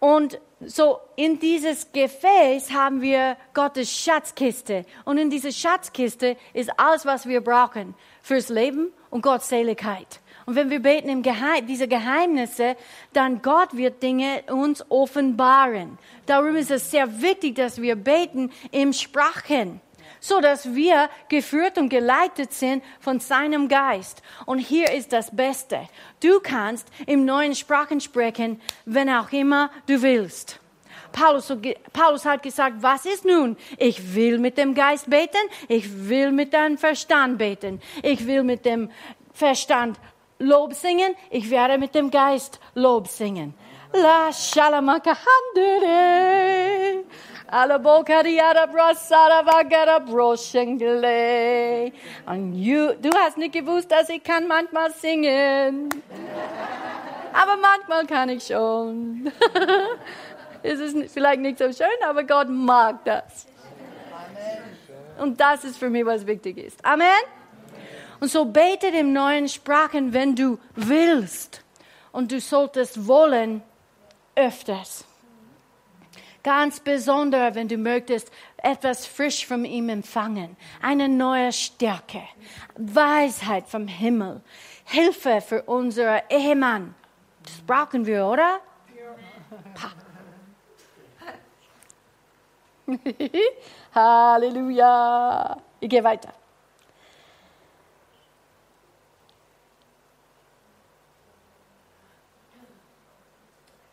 Und 0.02 0.40
so 0.58 0.98
in 1.14 1.38
dieses 1.38 1.92
Gefäß 1.92 2.72
haben 2.72 3.02
wir 3.02 3.36
Gottes 3.54 3.88
Schatzkiste. 3.88 4.84
Und 5.04 5.16
in 5.16 5.30
dieser 5.30 5.52
Schatzkiste 5.52 6.36
ist 6.54 6.76
alles, 6.76 7.06
was 7.06 7.28
wir 7.28 7.40
brauchen 7.40 7.94
fürs 8.20 8.48
Leben 8.48 8.92
und 9.10 9.22
Gottseligkeit. 9.22 10.18
Und 10.44 10.56
wenn 10.56 10.70
wir 10.70 10.80
beten 10.80 11.08
im 11.08 11.22
Geheim, 11.22 11.68
diese 11.68 11.86
Geheimnisse, 11.86 12.74
dann 13.12 13.42
Gott 13.42 13.76
wird 13.76 14.02
Dinge 14.02 14.42
uns 14.50 14.84
offenbaren. 14.90 15.98
Darum 16.26 16.56
ist 16.56 16.72
es 16.72 16.90
sehr 16.90 17.22
wichtig, 17.22 17.54
dass 17.54 17.80
wir 17.80 17.94
beten 17.94 18.50
im 18.72 18.92
Sprachen 18.92 19.80
so 20.22 20.40
dass 20.40 20.74
wir 20.74 21.10
geführt 21.28 21.76
und 21.76 21.88
geleitet 21.88 22.52
sind 22.52 22.82
von 23.00 23.18
seinem 23.20 23.68
Geist. 23.68 24.22
Und 24.46 24.60
hier 24.60 24.92
ist 24.92 25.12
das 25.12 25.34
Beste. 25.34 25.88
Du 26.20 26.38
kannst 26.40 26.86
im 27.06 27.24
neuen 27.24 27.54
Sprachen 27.54 28.00
sprechen, 28.00 28.60
wenn 28.86 29.10
auch 29.10 29.32
immer 29.32 29.70
du 29.86 30.00
willst. 30.00 30.60
Paulus, 31.10 31.52
Paulus 31.92 32.24
hat 32.24 32.42
gesagt, 32.42 32.76
was 32.80 33.04
ist 33.04 33.24
nun? 33.24 33.56
Ich 33.76 34.14
will 34.14 34.38
mit 34.38 34.56
dem 34.56 34.74
Geist 34.74 35.10
beten, 35.10 35.42
ich 35.68 36.08
will 36.08 36.30
mit 36.30 36.52
dem 36.52 36.78
Verstand 36.78 37.36
beten, 37.36 37.82
ich 38.02 38.24
will 38.26 38.44
mit 38.44 38.64
dem 38.64 38.90
Verstand 39.34 39.98
Lob 40.38 40.72
singen, 40.72 41.14
ich 41.30 41.50
werde 41.50 41.78
mit 41.78 41.94
dem 41.94 42.10
Geist 42.10 42.60
Lob 42.74 43.08
singen. 43.08 43.54
La 43.92 44.32
shalamaka 44.32 45.16
handere. 45.26 47.04
Und 52.24 52.54
you, 52.54 52.94
du 52.94 53.10
hast 53.14 53.36
nicht 53.36 53.52
gewusst, 53.52 53.92
dass 53.92 54.08
ich 54.08 54.24
kann 54.24 54.48
manchmal 54.48 54.90
singen. 54.92 55.90
Aber 57.30 57.56
manchmal 57.56 58.06
kann 58.06 58.30
ich 58.30 58.46
schon. 58.46 59.30
es 60.62 60.80
ist 60.80 61.12
vielleicht 61.12 61.40
nicht 61.40 61.58
so 61.58 61.70
schön, 61.70 61.86
aber 62.08 62.24
Gott 62.24 62.48
mag 62.48 63.04
das. 63.04 63.46
Und 65.18 65.38
das 65.38 65.64
ist 65.64 65.76
für 65.76 65.90
mich, 65.90 66.06
was 66.06 66.26
wichtig 66.26 66.56
ist. 66.56 66.82
Amen. 66.82 67.06
Und 68.18 68.30
so 68.30 68.46
betet 68.46 68.94
im 68.94 69.12
neuen 69.12 69.46
Sprachen, 69.46 70.14
wenn 70.14 70.34
du 70.34 70.58
willst. 70.74 71.62
Und 72.12 72.32
du 72.32 72.40
solltest 72.40 73.06
wollen 73.06 73.62
öfters. 74.34 75.04
Ganz 76.42 76.80
besonders, 76.80 77.54
wenn 77.54 77.68
du 77.68 77.76
möchtest, 77.76 78.32
etwas 78.56 79.06
frisch 79.06 79.46
von 79.46 79.64
ihm 79.64 79.88
empfangen. 79.88 80.56
Eine 80.80 81.08
neue 81.08 81.52
Stärke. 81.52 82.22
Weisheit 82.76 83.68
vom 83.68 83.86
Himmel. 83.86 84.40
Hilfe 84.84 85.40
für 85.40 85.62
unseren 85.62 86.20
Ehemann. 86.28 86.94
Das 87.44 87.60
brauchen 87.60 88.06
wir, 88.06 88.26
oder? 88.26 88.60
Ja. 88.96 89.92
Halleluja. 93.94 95.56
Ich 95.78 95.88
gehe 95.88 96.02
weiter. 96.02 96.32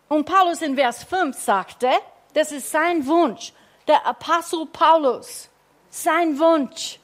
Und 0.07 0.25
Paulus 0.25 0.63
in 0.63 0.75
Vers 0.75 1.03
5 1.03 1.37
sagte, 1.37 1.91
das 2.33 2.51
ist 2.51 2.71
sein 2.71 3.05
Wunsch. 3.05 3.53
Der 3.87 4.05
Apostel 4.05 4.65
Paulus. 4.67 5.49
Sein 5.89 6.37
Wunsch. 6.39 6.99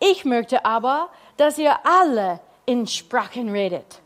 Ich 0.00 0.24
möchte 0.24 0.64
aber, 0.64 1.10
dass 1.36 1.58
ihr 1.58 1.78
alle 1.84 2.40
in 2.66 2.86
Sprachen 2.86 3.50
redet. 3.50 4.00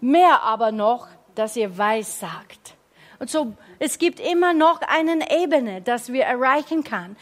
Mehr 0.00 0.42
aber 0.42 0.72
noch, 0.72 1.08
dass 1.34 1.56
ihr 1.56 1.76
weiß 1.76 2.20
sagt. 2.20 2.74
Und 3.18 3.30
so, 3.30 3.54
es 3.78 3.98
gibt 3.98 4.18
immer 4.18 4.52
noch 4.52 4.80
eine 4.82 5.30
Ebene, 5.30 5.80
dass 5.80 6.12
wir 6.12 6.24
erreichen 6.24 6.84
kann. 6.84 7.16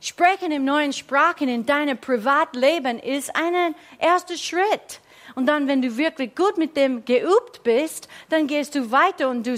Sprechen 0.00 0.52
im 0.52 0.64
neuen 0.64 0.92
Sprachen 0.92 1.48
in 1.48 1.64
deinem 1.64 1.98
Privatleben 1.98 2.98
ist 2.98 3.34
ein 3.34 3.74
erster 3.98 4.36
Schritt. 4.36 5.00
Und 5.34 5.46
dann, 5.46 5.66
wenn 5.66 5.82
du 5.82 5.96
wirklich 5.96 6.34
gut 6.34 6.58
mit 6.58 6.76
dem 6.76 7.04
geübt 7.04 7.62
bist, 7.62 8.08
dann 8.28 8.46
gehst 8.46 8.74
du 8.74 8.90
weiter 8.90 9.28
und 9.28 9.46
du, 9.46 9.56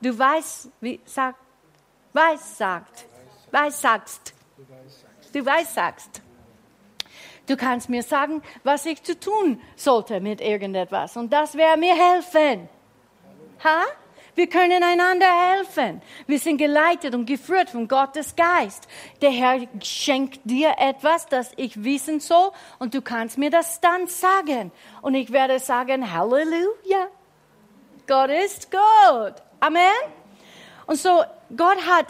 du 0.00 0.18
weißt, 0.18 0.70
wie 0.80 1.00
sagt, 1.04 1.38
weiß 2.12 2.58
sagt. 2.58 3.06
Weiß 3.50 3.80
sagst. 3.80 4.34
Du 5.32 5.44
weiß 5.44 5.74
sagst. 5.74 6.22
Du 7.46 7.56
kannst 7.56 7.88
mir 7.88 8.02
sagen, 8.02 8.42
was 8.64 8.86
ich 8.86 9.02
zu 9.02 9.18
tun 9.18 9.60
sollte 9.76 10.20
mit 10.20 10.40
irgendetwas. 10.40 11.16
Und 11.16 11.32
das 11.32 11.54
wäre 11.54 11.76
mir 11.76 11.94
helfen. 11.94 12.68
Ha? 13.64 13.84
Wir 14.34 14.48
können 14.48 14.82
einander 14.82 15.26
helfen. 15.26 16.00
Wir 16.26 16.38
sind 16.38 16.56
geleitet 16.56 17.14
und 17.14 17.26
geführt 17.26 17.68
von 17.68 17.86
Gottes 17.86 18.34
Geist. 18.34 18.88
Der 19.20 19.30
Herr 19.30 19.60
schenkt 19.82 20.40
dir 20.44 20.76
etwas, 20.78 21.26
das 21.26 21.52
ich 21.56 21.84
wissen 21.84 22.18
soll, 22.20 22.50
und 22.78 22.94
du 22.94 23.02
kannst 23.02 23.36
mir 23.36 23.50
das 23.50 23.80
dann 23.80 24.06
sagen. 24.06 24.72
Und 25.02 25.14
ich 25.14 25.32
werde 25.32 25.58
sagen, 25.58 26.12
Halleluja. 26.12 27.08
Gott 28.06 28.30
ist 28.30 28.70
gut. 28.70 29.34
Amen. 29.60 29.82
Und 30.86 30.96
so, 30.96 31.22
Gott 31.56 31.86
hat, 31.86 32.06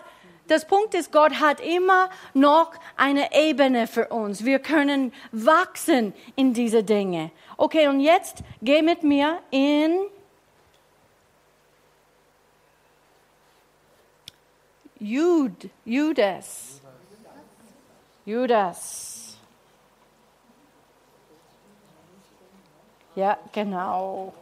das 0.49 0.67
Punkt 0.67 0.95
ist, 0.95 1.13
Gott 1.13 1.41
hat 1.41 1.61
immer 1.61 2.11
noch 2.35 2.73
eine 2.97 3.35
Ebene 3.35 3.87
für 3.87 4.09
uns. 4.09 4.45
Wir 4.45 4.59
können 4.59 5.13
wachsen 5.31 6.13
in 6.37 6.53
diese 6.53 6.83
Dinge. 6.83 7.31
Okay, 7.57 7.89
und 7.89 8.01
jetzt 8.01 8.43
geh 8.61 8.83
mit 8.83 9.03
mir 9.03 9.41
in 9.51 9.99
Jud, 14.99 15.71
Judas. 15.85 16.81
Judas. 18.25 19.37
Ja, 23.15 23.37
genau. 23.53 24.33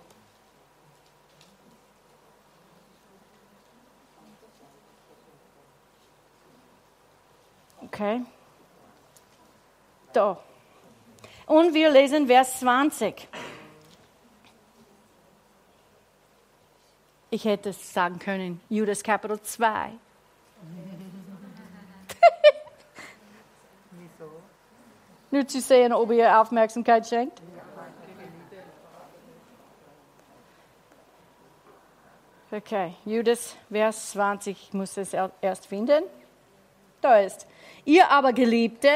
Okay. 7.92 8.22
Da. 10.12 10.38
Und 11.46 11.74
wir 11.74 11.90
lesen 11.90 12.28
Vers 12.28 12.60
20. 12.60 13.26
Ich 17.30 17.44
hätte 17.44 17.70
es 17.70 17.92
sagen 17.92 18.20
können, 18.20 18.60
Judas 18.68 19.02
Kapitel 19.02 19.40
2. 19.40 19.90
Nur 25.32 25.46
zu 25.48 25.60
sehen, 25.60 25.92
ob 25.92 26.12
ihr 26.12 26.40
Aufmerksamkeit 26.40 27.08
schenkt. 27.08 27.42
Okay, 32.52 32.94
Judas, 33.04 33.56
Vers 33.68 34.10
20, 34.10 34.68
ich 34.68 34.72
muss 34.72 34.96
es 34.96 35.12
erst 35.40 35.66
finden. 35.66 36.04
Da 37.00 37.20
ist. 37.20 37.46
Ihr 37.84 38.10
aber 38.10 38.32
Geliebte, 38.32 38.90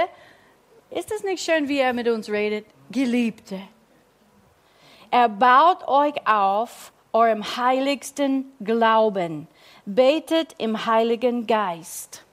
ist 0.90 1.10
es 1.10 1.22
nicht 1.24 1.42
schön, 1.42 1.68
wie 1.68 1.78
er 1.78 1.92
mit 1.92 2.08
uns 2.08 2.28
redet? 2.28 2.66
Geliebte. 2.90 3.60
Er 5.10 5.28
baut 5.28 5.86
euch 5.88 6.14
auf 6.26 6.92
eurem 7.12 7.56
heiligsten 7.56 8.52
Glauben. 8.60 9.48
Betet 9.86 10.54
im 10.58 10.86
Heiligen 10.86 11.46
Geist. 11.46 12.24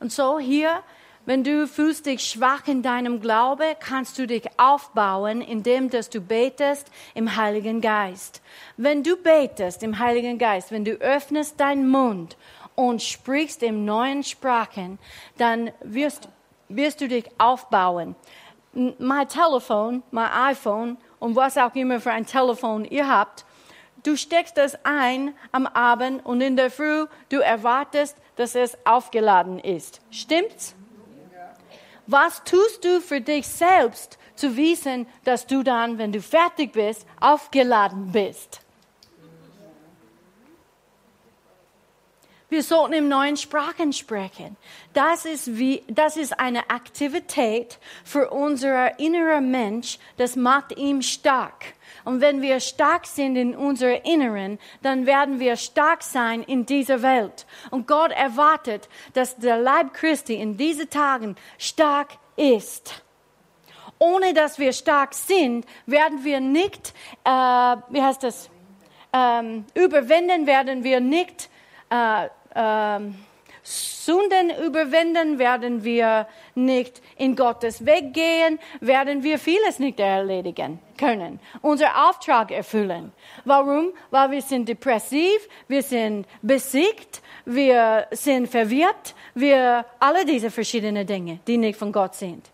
Und 0.00 0.12
so 0.12 0.38
hier, 0.38 0.82
wenn 1.26 1.42
du 1.42 1.66
fühlst 1.66 2.06
dich 2.06 2.22
schwach 2.22 2.68
in 2.68 2.82
deinem 2.82 3.20
Glaube, 3.20 3.76
kannst 3.80 4.18
du 4.18 4.26
dich 4.26 4.44
aufbauen, 4.58 5.40
indem 5.40 5.88
dass 5.88 6.10
du 6.10 6.20
betest 6.20 6.90
im 7.14 7.36
Heiligen 7.36 7.80
Geist. 7.80 8.42
Wenn 8.76 9.02
du 9.02 9.16
betest 9.16 9.82
im 9.82 9.98
Heiligen 9.98 10.38
Geist, 10.38 10.70
wenn 10.70 10.84
du 10.84 10.92
öffnest 10.92 11.58
deinen 11.58 11.88
Mund 11.88 12.36
und 12.74 13.02
sprichst 13.02 13.62
in 13.62 13.84
neuen 13.84 14.22
Sprachen, 14.22 14.98
dann 15.38 15.70
wirst, 15.82 16.28
wirst 16.68 17.00
du 17.00 17.08
dich 17.08 17.26
aufbauen. 17.38 18.14
Mein 18.72 19.28
Telefon, 19.28 20.02
mein 20.10 20.30
iPhone 20.30 20.96
und 21.20 21.36
was 21.36 21.56
auch 21.56 21.74
immer 21.74 22.00
für 22.00 22.10
ein 22.10 22.26
Telefon 22.26 22.84
ihr 22.84 23.08
habt, 23.08 23.44
du 24.02 24.16
steckst 24.16 24.58
es 24.58 24.76
ein 24.84 25.34
am 25.52 25.66
Abend 25.66 26.24
und 26.26 26.40
in 26.40 26.56
der 26.56 26.70
Früh 26.70 27.06
du 27.28 27.38
erwartest, 27.38 28.16
dass 28.36 28.54
es 28.54 28.76
aufgeladen 28.84 29.58
ist. 29.60 30.00
Stimmt's? 30.10 30.74
Was 32.06 32.42
tust 32.44 32.84
du 32.84 33.00
für 33.00 33.20
dich 33.20 33.46
selbst, 33.46 34.18
zu 34.34 34.56
wissen, 34.56 35.06
dass 35.22 35.46
du 35.46 35.62
dann, 35.62 35.96
wenn 35.96 36.12
du 36.12 36.20
fertig 36.20 36.72
bist, 36.72 37.06
aufgeladen 37.20 38.12
bist? 38.12 38.63
Wir 42.54 42.62
sollten 42.62 42.92
in 42.92 43.08
neuen 43.08 43.36
Sprachen 43.36 43.92
sprechen. 43.92 44.56
Das 44.92 45.24
ist, 45.24 45.58
wie, 45.58 45.82
das 45.88 46.16
ist 46.16 46.38
eine 46.38 46.70
Aktivität 46.70 47.80
für 48.04 48.30
unser 48.30 48.96
innerer 49.00 49.40
Mensch. 49.40 49.98
Das 50.18 50.36
macht 50.36 50.78
ihn 50.78 51.02
stark. 51.02 51.74
Und 52.04 52.20
wenn 52.20 52.42
wir 52.42 52.60
stark 52.60 53.06
sind 53.06 53.34
in 53.34 53.56
unserem 53.56 54.00
Inneren, 54.04 54.60
dann 54.82 55.04
werden 55.04 55.40
wir 55.40 55.56
stark 55.56 56.04
sein 56.04 56.44
in 56.44 56.64
dieser 56.64 57.02
Welt. 57.02 57.44
Und 57.72 57.88
Gott 57.88 58.12
erwartet, 58.12 58.88
dass 59.14 59.36
der 59.36 59.58
Leib 59.58 59.92
Christi 59.92 60.34
in 60.34 60.56
diesen 60.56 60.88
Tagen 60.88 61.34
stark 61.58 62.10
ist. 62.36 63.02
Ohne 63.98 64.32
dass 64.32 64.60
wir 64.60 64.72
stark 64.72 65.14
sind, 65.14 65.66
werden 65.86 66.22
wir 66.22 66.38
nicht, 66.38 66.94
äh, 67.24 67.30
wie 67.30 68.00
heißt 68.00 68.22
das, 68.22 68.48
ähm, 69.12 69.64
überwinden, 69.74 70.46
werden 70.46 70.84
wir 70.84 71.00
nicht 71.00 71.50
äh, 71.90 72.28
äh, 72.54 73.00
Sünden 73.64 74.50
überwinden, 74.62 75.38
werden 75.38 75.84
wir 75.84 76.28
nicht 76.54 77.00
in 77.16 77.34
Gottes 77.34 77.86
Weg 77.86 78.12
gehen, 78.12 78.58
werden 78.80 79.22
wir 79.22 79.38
vieles 79.38 79.78
nicht 79.78 79.98
erledigen 79.98 80.78
können, 80.98 81.40
unser 81.62 82.08
Auftrag 82.08 82.50
erfüllen. 82.50 83.12
Warum? 83.46 83.92
Weil 84.10 84.32
wir 84.32 84.42
sind 84.42 84.68
depressiv, 84.68 85.48
wir 85.68 85.82
sind 85.82 86.26
besiegt, 86.42 87.22
wir 87.46 88.06
sind 88.10 88.48
verwirrt, 88.48 89.14
wir 89.34 89.86
alle 89.98 90.26
diese 90.26 90.50
verschiedenen 90.50 91.06
Dinge, 91.06 91.38
die 91.46 91.56
nicht 91.56 91.78
von 91.78 91.90
Gott 91.90 92.14
sind. 92.14 92.50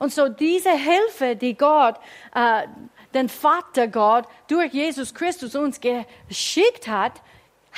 Und 0.00 0.12
so 0.12 0.28
diese 0.28 0.72
Hilfe, 0.72 1.36
die 1.36 1.56
Gott, 1.56 1.96
äh, 2.34 2.66
den 3.14 3.28
Vater 3.28 3.86
Gott 3.86 4.24
durch 4.48 4.72
Jesus 4.72 5.14
Christus 5.14 5.54
uns 5.54 5.80
geschickt 5.80 6.88
hat, 6.88 7.20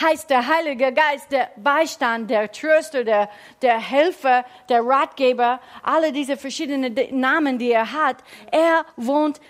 heißt 0.00 0.30
der 0.30 0.46
Heilige 0.46 0.92
Geist, 0.92 1.30
der 1.30 1.50
Beistand, 1.56 2.30
der 2.30 2.50
Tröster, 2.50 3.04
der, 3.04 3.28
der 3.60 3.78
Helfer, 3.78 4.44
der 4.68 4.84
Ratgeber, 4.84 5.60
alle 5.82 6.12
diese 6.12 6.36
verschiedenen 6.36 6.94
Namen, 7.18 7.58
die 7.58 7.72
er 7.72 7.92
hat, 7.92 8.16
er 8.50 8.84
wohnt 8.96 9.40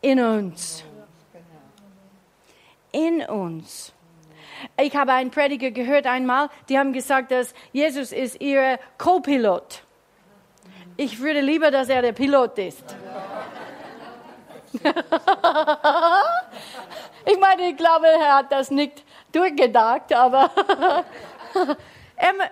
in 0.00 0.20
uns. 0.20 0.84
In 2.92 3.22
uns. 3.22 3.92
Ich 4.80 4.94
habe 4.96 5.12
einen 5.12 5.30
Prediger 5.30 5.70
gehört 5.70 6.06
einmal, 6.06 6.48
die 6.68 6.78
haben 6.78 6.92
gesagt, 6.92 7.30
dass 7.30 7.54
Jesus 7.72 8.12
ist 8.12 8.40
ihr 8.40 8.78
Co-Pilot. 8.98 9.82
Ich 10.96 11.20
würde 11.20 11.40
lieber, 11.40 11.70
dass 11.70 11.88
er 11.88 12.02
der 12.02 12.12
Pilot 12.12 12.58
ist. 12.58 12.84
ich 17.24 17.38
meine, 17.40 17.70
ich 17.70 17.76
glaube, 17.76 18.06
er 18.06 18.36
hat 18.36 18.52
das 18.52 18.70
nicht 18.70 19.02
durchgedacht, 19.32 20.12
aber 20.12 20.50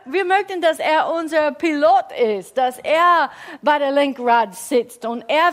wir 0.05 0.25
möchten, 0.25 0.61
dass 0.61 0.79
er 0.79 1.13
unser 1.13 1.53
Pilot 1.53 2.13
ist, 2.19 2.57
dass 2.57 2.79
er 2.79 3.31
bei 3.63 3.79
der 3.79 3.91
Lenkrad 3.91 4.55
sitzt 4.55 5.05
und 5.05 5.25
er 5.29 5.53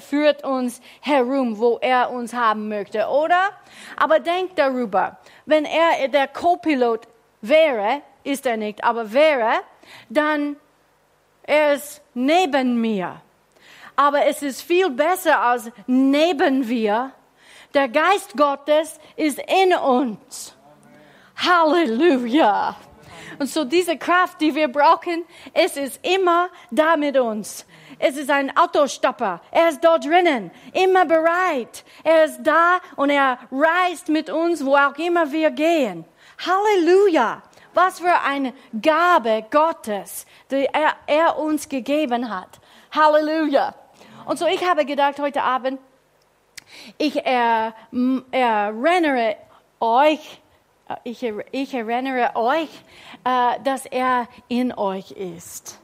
führt 0.00 0.44
uns 0.44 0.80
herum, 1.00 1.58
wo 1.58 1.78
er 1.80 2.10
uns 2.10 2.34
haben 2.34 2.68
möchte, 2.68 3.06
oder? 3.08 3.50
Aber 3.96 4.20
denk 4.20 4.56
darüber, 4.56 5.18
wenn 5.46 5.64
er 5.64 6.08
der 6.08 6.28
Co-Pilot 6.28 7.08
wäre, 7.40 8.02
ist 8.22 8.46
er 8.46 8.56
nicht, 8.56 8.82
aber 8.84 9.12
wäre, 9.12 9.60
dann 10.08 10.56
er 11.46 11.74
ist 11.74 12.02
neben 12.14 12.80
mir. 12.80 13.20
Aber 13.96 14.24
es 14.26 14.42
ist 14.42 14.62
viel 14.62 14.90
besser 14.90 15.40
als 15.40 15.70
neben 15.86 16.68
wir. 16.68 17.12
Der 17.74 17.88
Geist 17.88 18.36
Gottes 18.36 18.98
ist 19.16 19.38
in 19.38 19.74
uns. 19.74 20.56
Halleluja. 21.36 22.76
Und 23.38 23.48
so 23.48 23.64
diese 23.64 23.96
Kraft, 23.96 24.40
die 24.40 24.54
wir 24.54 24.68
brauchen, 24.68 25.24
es 25.52 25.76
ist 25.76 26.04
immer 26.06 26.48
da 26.70 26.96
mit 26.96 27.18
uns. 27.18 27.66
Es 27.98 28.16
ist 28.16 28.30
ein 28.30 28.56
Autostopper. 28.56 29.40
Er 29.50 29.68
ist 29.68 29.82
dort 29.82 30.04
drinnen, 30.04 30.50
immer 30.72 31.04
bereit. 31.04 31.84
Er 32.02 32.24
ist 32.24 32.42
da 32.42 32.78
und 32.96 33.10
er 33.10 33.38
reist 33.50 34.08
mit 34.08 34.30
uns, 34.30 34.64
wo 34.64 34.76
auch 34.76 34.96
immer 34.96 35.30
wir 35.30 35.50
gehen. 35.50 36.04
Halleluja. 36.38 37.42
Was 37.72 37.98
für 37.98 38.20
eine 38.20 38.54
Gabe 38.80 39.46
Gottes, 39.50 40.26
die 40.48 40.68
er, 40.72 40.94
er 41.06 41.38
uns 41.38 41.68
gegeben 41.68 42.30
hat. 42.30 42.60
Halleluja. 42.92 43.74
Und 44.26 44.38
so 44.38 44.46
ich 44.46 44.64
habe 44.64 44.84
gedacht 44.84 45.18
heute 45.18 45.42
Abend, 45.42 45.80
ich 46.98 47.24
erinnere 47.26 47.96
euch 49.80 50.40
ich, 51.04 51.22
ich 51.52 51.74
erinnere 51.74 52.36
euch, 52.36 52.68
äh, 53.24 53.60
dass 53.62 53.86
er 53.86 54.28
in 54.48 54.72
euch 54.72 55.12
ist. 55.12 55.80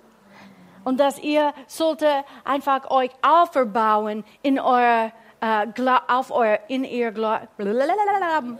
Und 0.84 0.98
dass 0.98 1.18
ihr 1.18 1.52
sollte 1.66 2.24
einfach 2.44 2.90
euch 2.90 3.10
aufbauen 3.22 4.24
in 4.42 4.58
euer 4.58 5.12
äh, 5.40 5.66
auf 6.08 6.30
euer, 6.30 6.60
in, 6.68 6.84
ihr, 6.84 7.14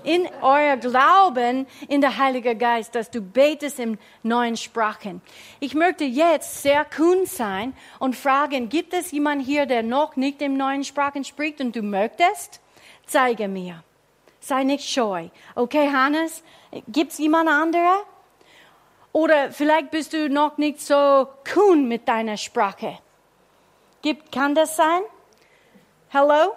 in 0.05 0.29
euer 0.41 0.77
Glauben 0.77 1.67
in 1.89 2.01
der 2.01 2.17
Heilige 2.17 2.57
Geist, 2.57 2.95
dass 2.95 3.11
du 3.11 3.21
betest 3.21 3.79
in 3.79 3.99
neuen 4.23 4.57
Sprachen. 4.57 5.21
Ich 5.61 5.75
möchte 5.75 6.05
jetzt 6.05 6.63
sehr 6.63 6.85
kühn 6.87 7.27
sein 7.27 7.75
und 7.99 8.17
fragen, 8.17 8.71
gibt 8.71 8.95
es 8.95 9.11
jemand 9.11 9.43
hier, 9.45 9.67
der 9.67 9.83
noch 9.83 10.17
nicht 10.17 10.41
in 10.41 10.57
neuen 10.57 10.85
Sprachen 10.85 11.25
spricht 11.25 11.61
und 11.61 11.77
du 11.77 11.83
möchtest? 11.83 12.61
Zeige 13.07 13.49
mir. 13.49 13.83
Sei 14.41 14.65
nicht 14.65 14.89
scheu. 14.89 15.29
Okay, 15.55 15.91
Hannes, 15.93 16.43
gibt's 16.89 17.19
jemand 17.19 17.49
andere? 17.49 18.05
Oder 19.13 19.53
vielleicht 19.53 19.91
bist 19.91 20.13
du 20.13 20.29
noch 20.29 20.57
nicht 20.57 20.81
so 20.81 21.29
kühn 21.45 21.87
mit 21.87 22.09
deiner 22.09 22.37
Sprache. 22.37 22.99
Gibt, 24.03 24.33
kann 24.33 24.55
das 24.55 24.77
sein? 24.77 25.03
Hello? 26.09 26.55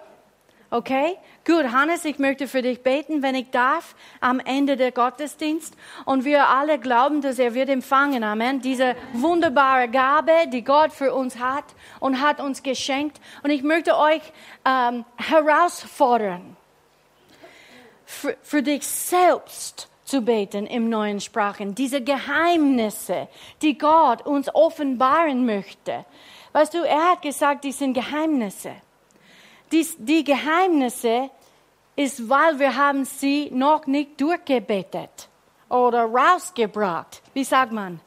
Okay? 0.70 1.18
Gut, 1.46 1.70
Hannes, 1.72 2.04
ich 2.04 2.18
möchte 2.18 2.48
für 2.48 2.62
dich 2.62 2.82
beten, 2.82 3.22
wenn 3.22 3.34
ich 3.34 3.50
darf, 3.50 3.94
am 4.20 4.40
Ende 4.40 4.76
der 4.76 4.92
Gottesdienst. 4.92 5.76
Und 6.04 6.24
wir 6.24 6.48
alle 6.48 6.78
glauben, 6.78 7.20
dass 7.20 7.38
er 7.38 7.54
wird 7.54 7.68
empfangen. 7.68 8.24
Amen. 8.24 8.60
Diese 8.60 8.96
wunderbare 9.12 9.88
Gabe, 9.88 10.32
die 10.48 10.64
Gott 10.64 10.92
für 10.92 11.14
uns 11.14 11.38
hat 11.38 11.64
und 12.00 12.20
hat 12.20 12.40
uns 12.40 12.62
geschenkt. 12.62 13.20
Und 13.42 13.50
ich 13.50 13.62
möchte 13.62 13.96
euch 13.98 14.22
ähm, 14.64 15.04
herausfordern 15.16 16.56
für, 18.04 18.36
für 18.42 18.62
dich 18.62 18.86
selbst 18.86 19.88
zu 20.04 20.20
beten 20.22 20.66
im 20.66 20.88
neuen 20.88 21.20
Sprachen. 21.20 21.74
Diese 21.74 22.02
Geheimnisse, 22.02 23.28
die 23.62 23.78
Gott 23.78 24.26
uns 24.26 24.54
offenbaren 24.54 25.46
möchte. 25.46 26.04
Weißt 26.52 26.74
du, 26.74 26.78
er 26.78 27.12
hat 27.12 27.22
gesagt, 27.22 27.64
die 27.64 27.72
sind 27.72 27.94
Geheimnisse. 27.94 28.72
Dies, 29.72 29.96
die 29.98 30.22
Geheimnisse 30.22 31.30
ist, 31.96 32.28
weil 32.28 32.58
wir 32.58 32.76
haben 32.76 33.04
sie 33.04 33.50
noch 33.50 33.86
nicht 33.86 34.20
durchgebetet 34.20 35.28
oder 35.68 36.04
rausgebracht. 36.04 37.22
Wie 37.32 37.44
sagt 37.44 37.72
man? 37.72 38.00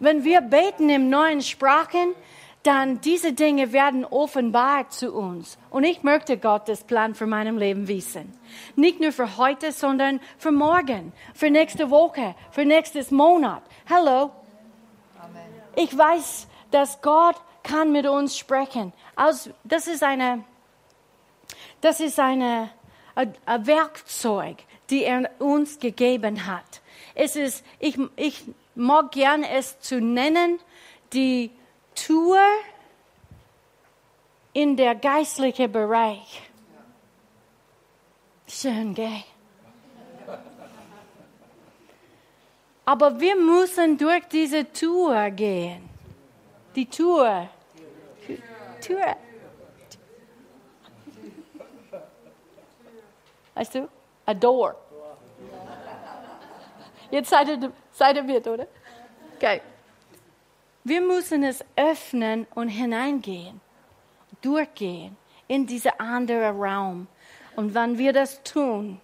Wenn 0.00 0.24
wir 0.24 0.40
beten 0.40 0.88
im 0.88 1.10
neuen 1.10 1.42
Sprachen, 1.42 2.14
dann 2.62 3.00
diese 3.00 3.32
Dinge 3.32 3.72
werden 3.72 4.04
offenbart 4.04 4.92
zu 4.92 5.12
uns. 5.12 5.58
Und 5.70 5.84
ich 5.84 6.02
möchte 6.02 6.38
Gottes 6.38 6.84
Plan 6.84 7.14
für 7.14 7.26
mein 7.26 7.56
Leben 7.56 7.88
wissen. 7.88 8.32
Nicht 8.76 9.00
nur 9.00 9.12
für 9.12 9.36
heute, 9.36 9.72
sondern 9.72 10.20
für 10.38 10.52
morgen, 10.52 11.12
für 11.34 11.50
nächste 11.50 11.90
Woche, 11.90 12.34
für 12.50 12.64
nächstes 12.64 13.10
Monat. 13.10 13.62
Hallo. 13.90 14.30
Ich 15.74 15.96
weiß, 15.96 16.46
dass 16.70 17.00
Gott 17.00 17.36
kann 17.62 17.92
mit 17.92 18.06
uns 18.06 18.36
sprechen. 18.36 18.92
Also, 19.16 19.50
das 19.64 19.86
ist 19.86 20.02
eine, 20.02 20.44
das 21.80 22.00
ist 22.00 22.18
eine, 22.18 22.70
ein, 23.14 23.34
ein 23.46 23.66
Werkzeug, 23.66 24.58
die 24.90 25.04
er 25.04 25.30
uns 25.38 25.78
gegeben 25.78 26.46
hat. 26.46 26.80
Es 27.14 27.36
ist, 27.36 27.64
ich, 27.78 27.98
ich 28.16 28.44
mag 28.74 29.12
gern 29.12 29.42
es 29.42 29.80
zu 29.80 30.00
nennen, 30.00 30.58
die 31.12 31.50
Tour 31.94 32.40
in 34.52 34.76
der 34.76 34.94
geistliche 34.94 35.68
Bereich. 35.68 36.42
Schön, 38.46 38.94
gell? 38.94 39.24
Aber 42.84 43.18
wir 43.20 43.36
müssen 43.36 43.96
durch 43.96 44.24
diese 44.28 44.70
Tour 44.72 45.30
gehen. 45.30 45.88
Die 46.74 46.86
Tour. 46.86 47.48
Tour. 48.86 49.16
Weißt 53.54 53.74
du? 53.74 53.88
A 54.26 54.34
door. 54.34 54.74
Jetzt 57.10 57.30
seid 57.30 57.48
ihr, 57.48 57.72
seid 57.92 58.16
ihr 58.16 58.22
mit, 58.22 58.46
oder? 58.46 58.66
Okay. 59.36 59.60
Wir 60.84 61.00
müssen 61.00 61.44
es 61.44 61.64
öffnen 61.76 62.46
und 62.54 62.68
hineingehen, 62.68 63.60
durchgehen 64.40 65.16
in 65.46 65.66
diesen 65.66 65.92
anderen 65.98 66.60
Raum. 66.60 67.06
Und 67.54 67.74
wenn 67.74 67.98
wir 67.98 68.12
das 68.12 68.42
tun, 68.42 69.00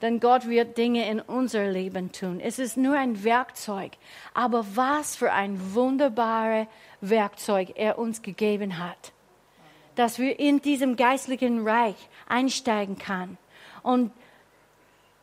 dann 0.00 0.18
Gott 0.18 0.48
wird 0.48 0.76
Dinge 0.78 1.08
in 1.08 1.20
unser 1.20 1.70
Leben 1.70 2.10
tun. 2.10 2.40
Es 2.40 2.58
ist 2.58 2.76
nur 2.76 2.96
ein 2.96 3.22
Werkzeug. 3.22 3.92
Aber 4.34 4.64
was 4.74 5.14
für 5.14 5.32
ein 5.32 5.74
wunderbares 5.74 6.66
Werkzeug 7.00 7.72
er 7.76 7.98
uns 7.98 8.22
gegeben 8.22 8.78
hat. 8.78 9.12
Dass 9.94 10.18
wir 10.18 10.40
in 10.40 10.60
diesem 10.62 10.96
geistlichen 10.96 11.68
Reich 11.68 11.96
einsteigen 12.28 12.98
können 12.98 13.38
und 13.82 14.10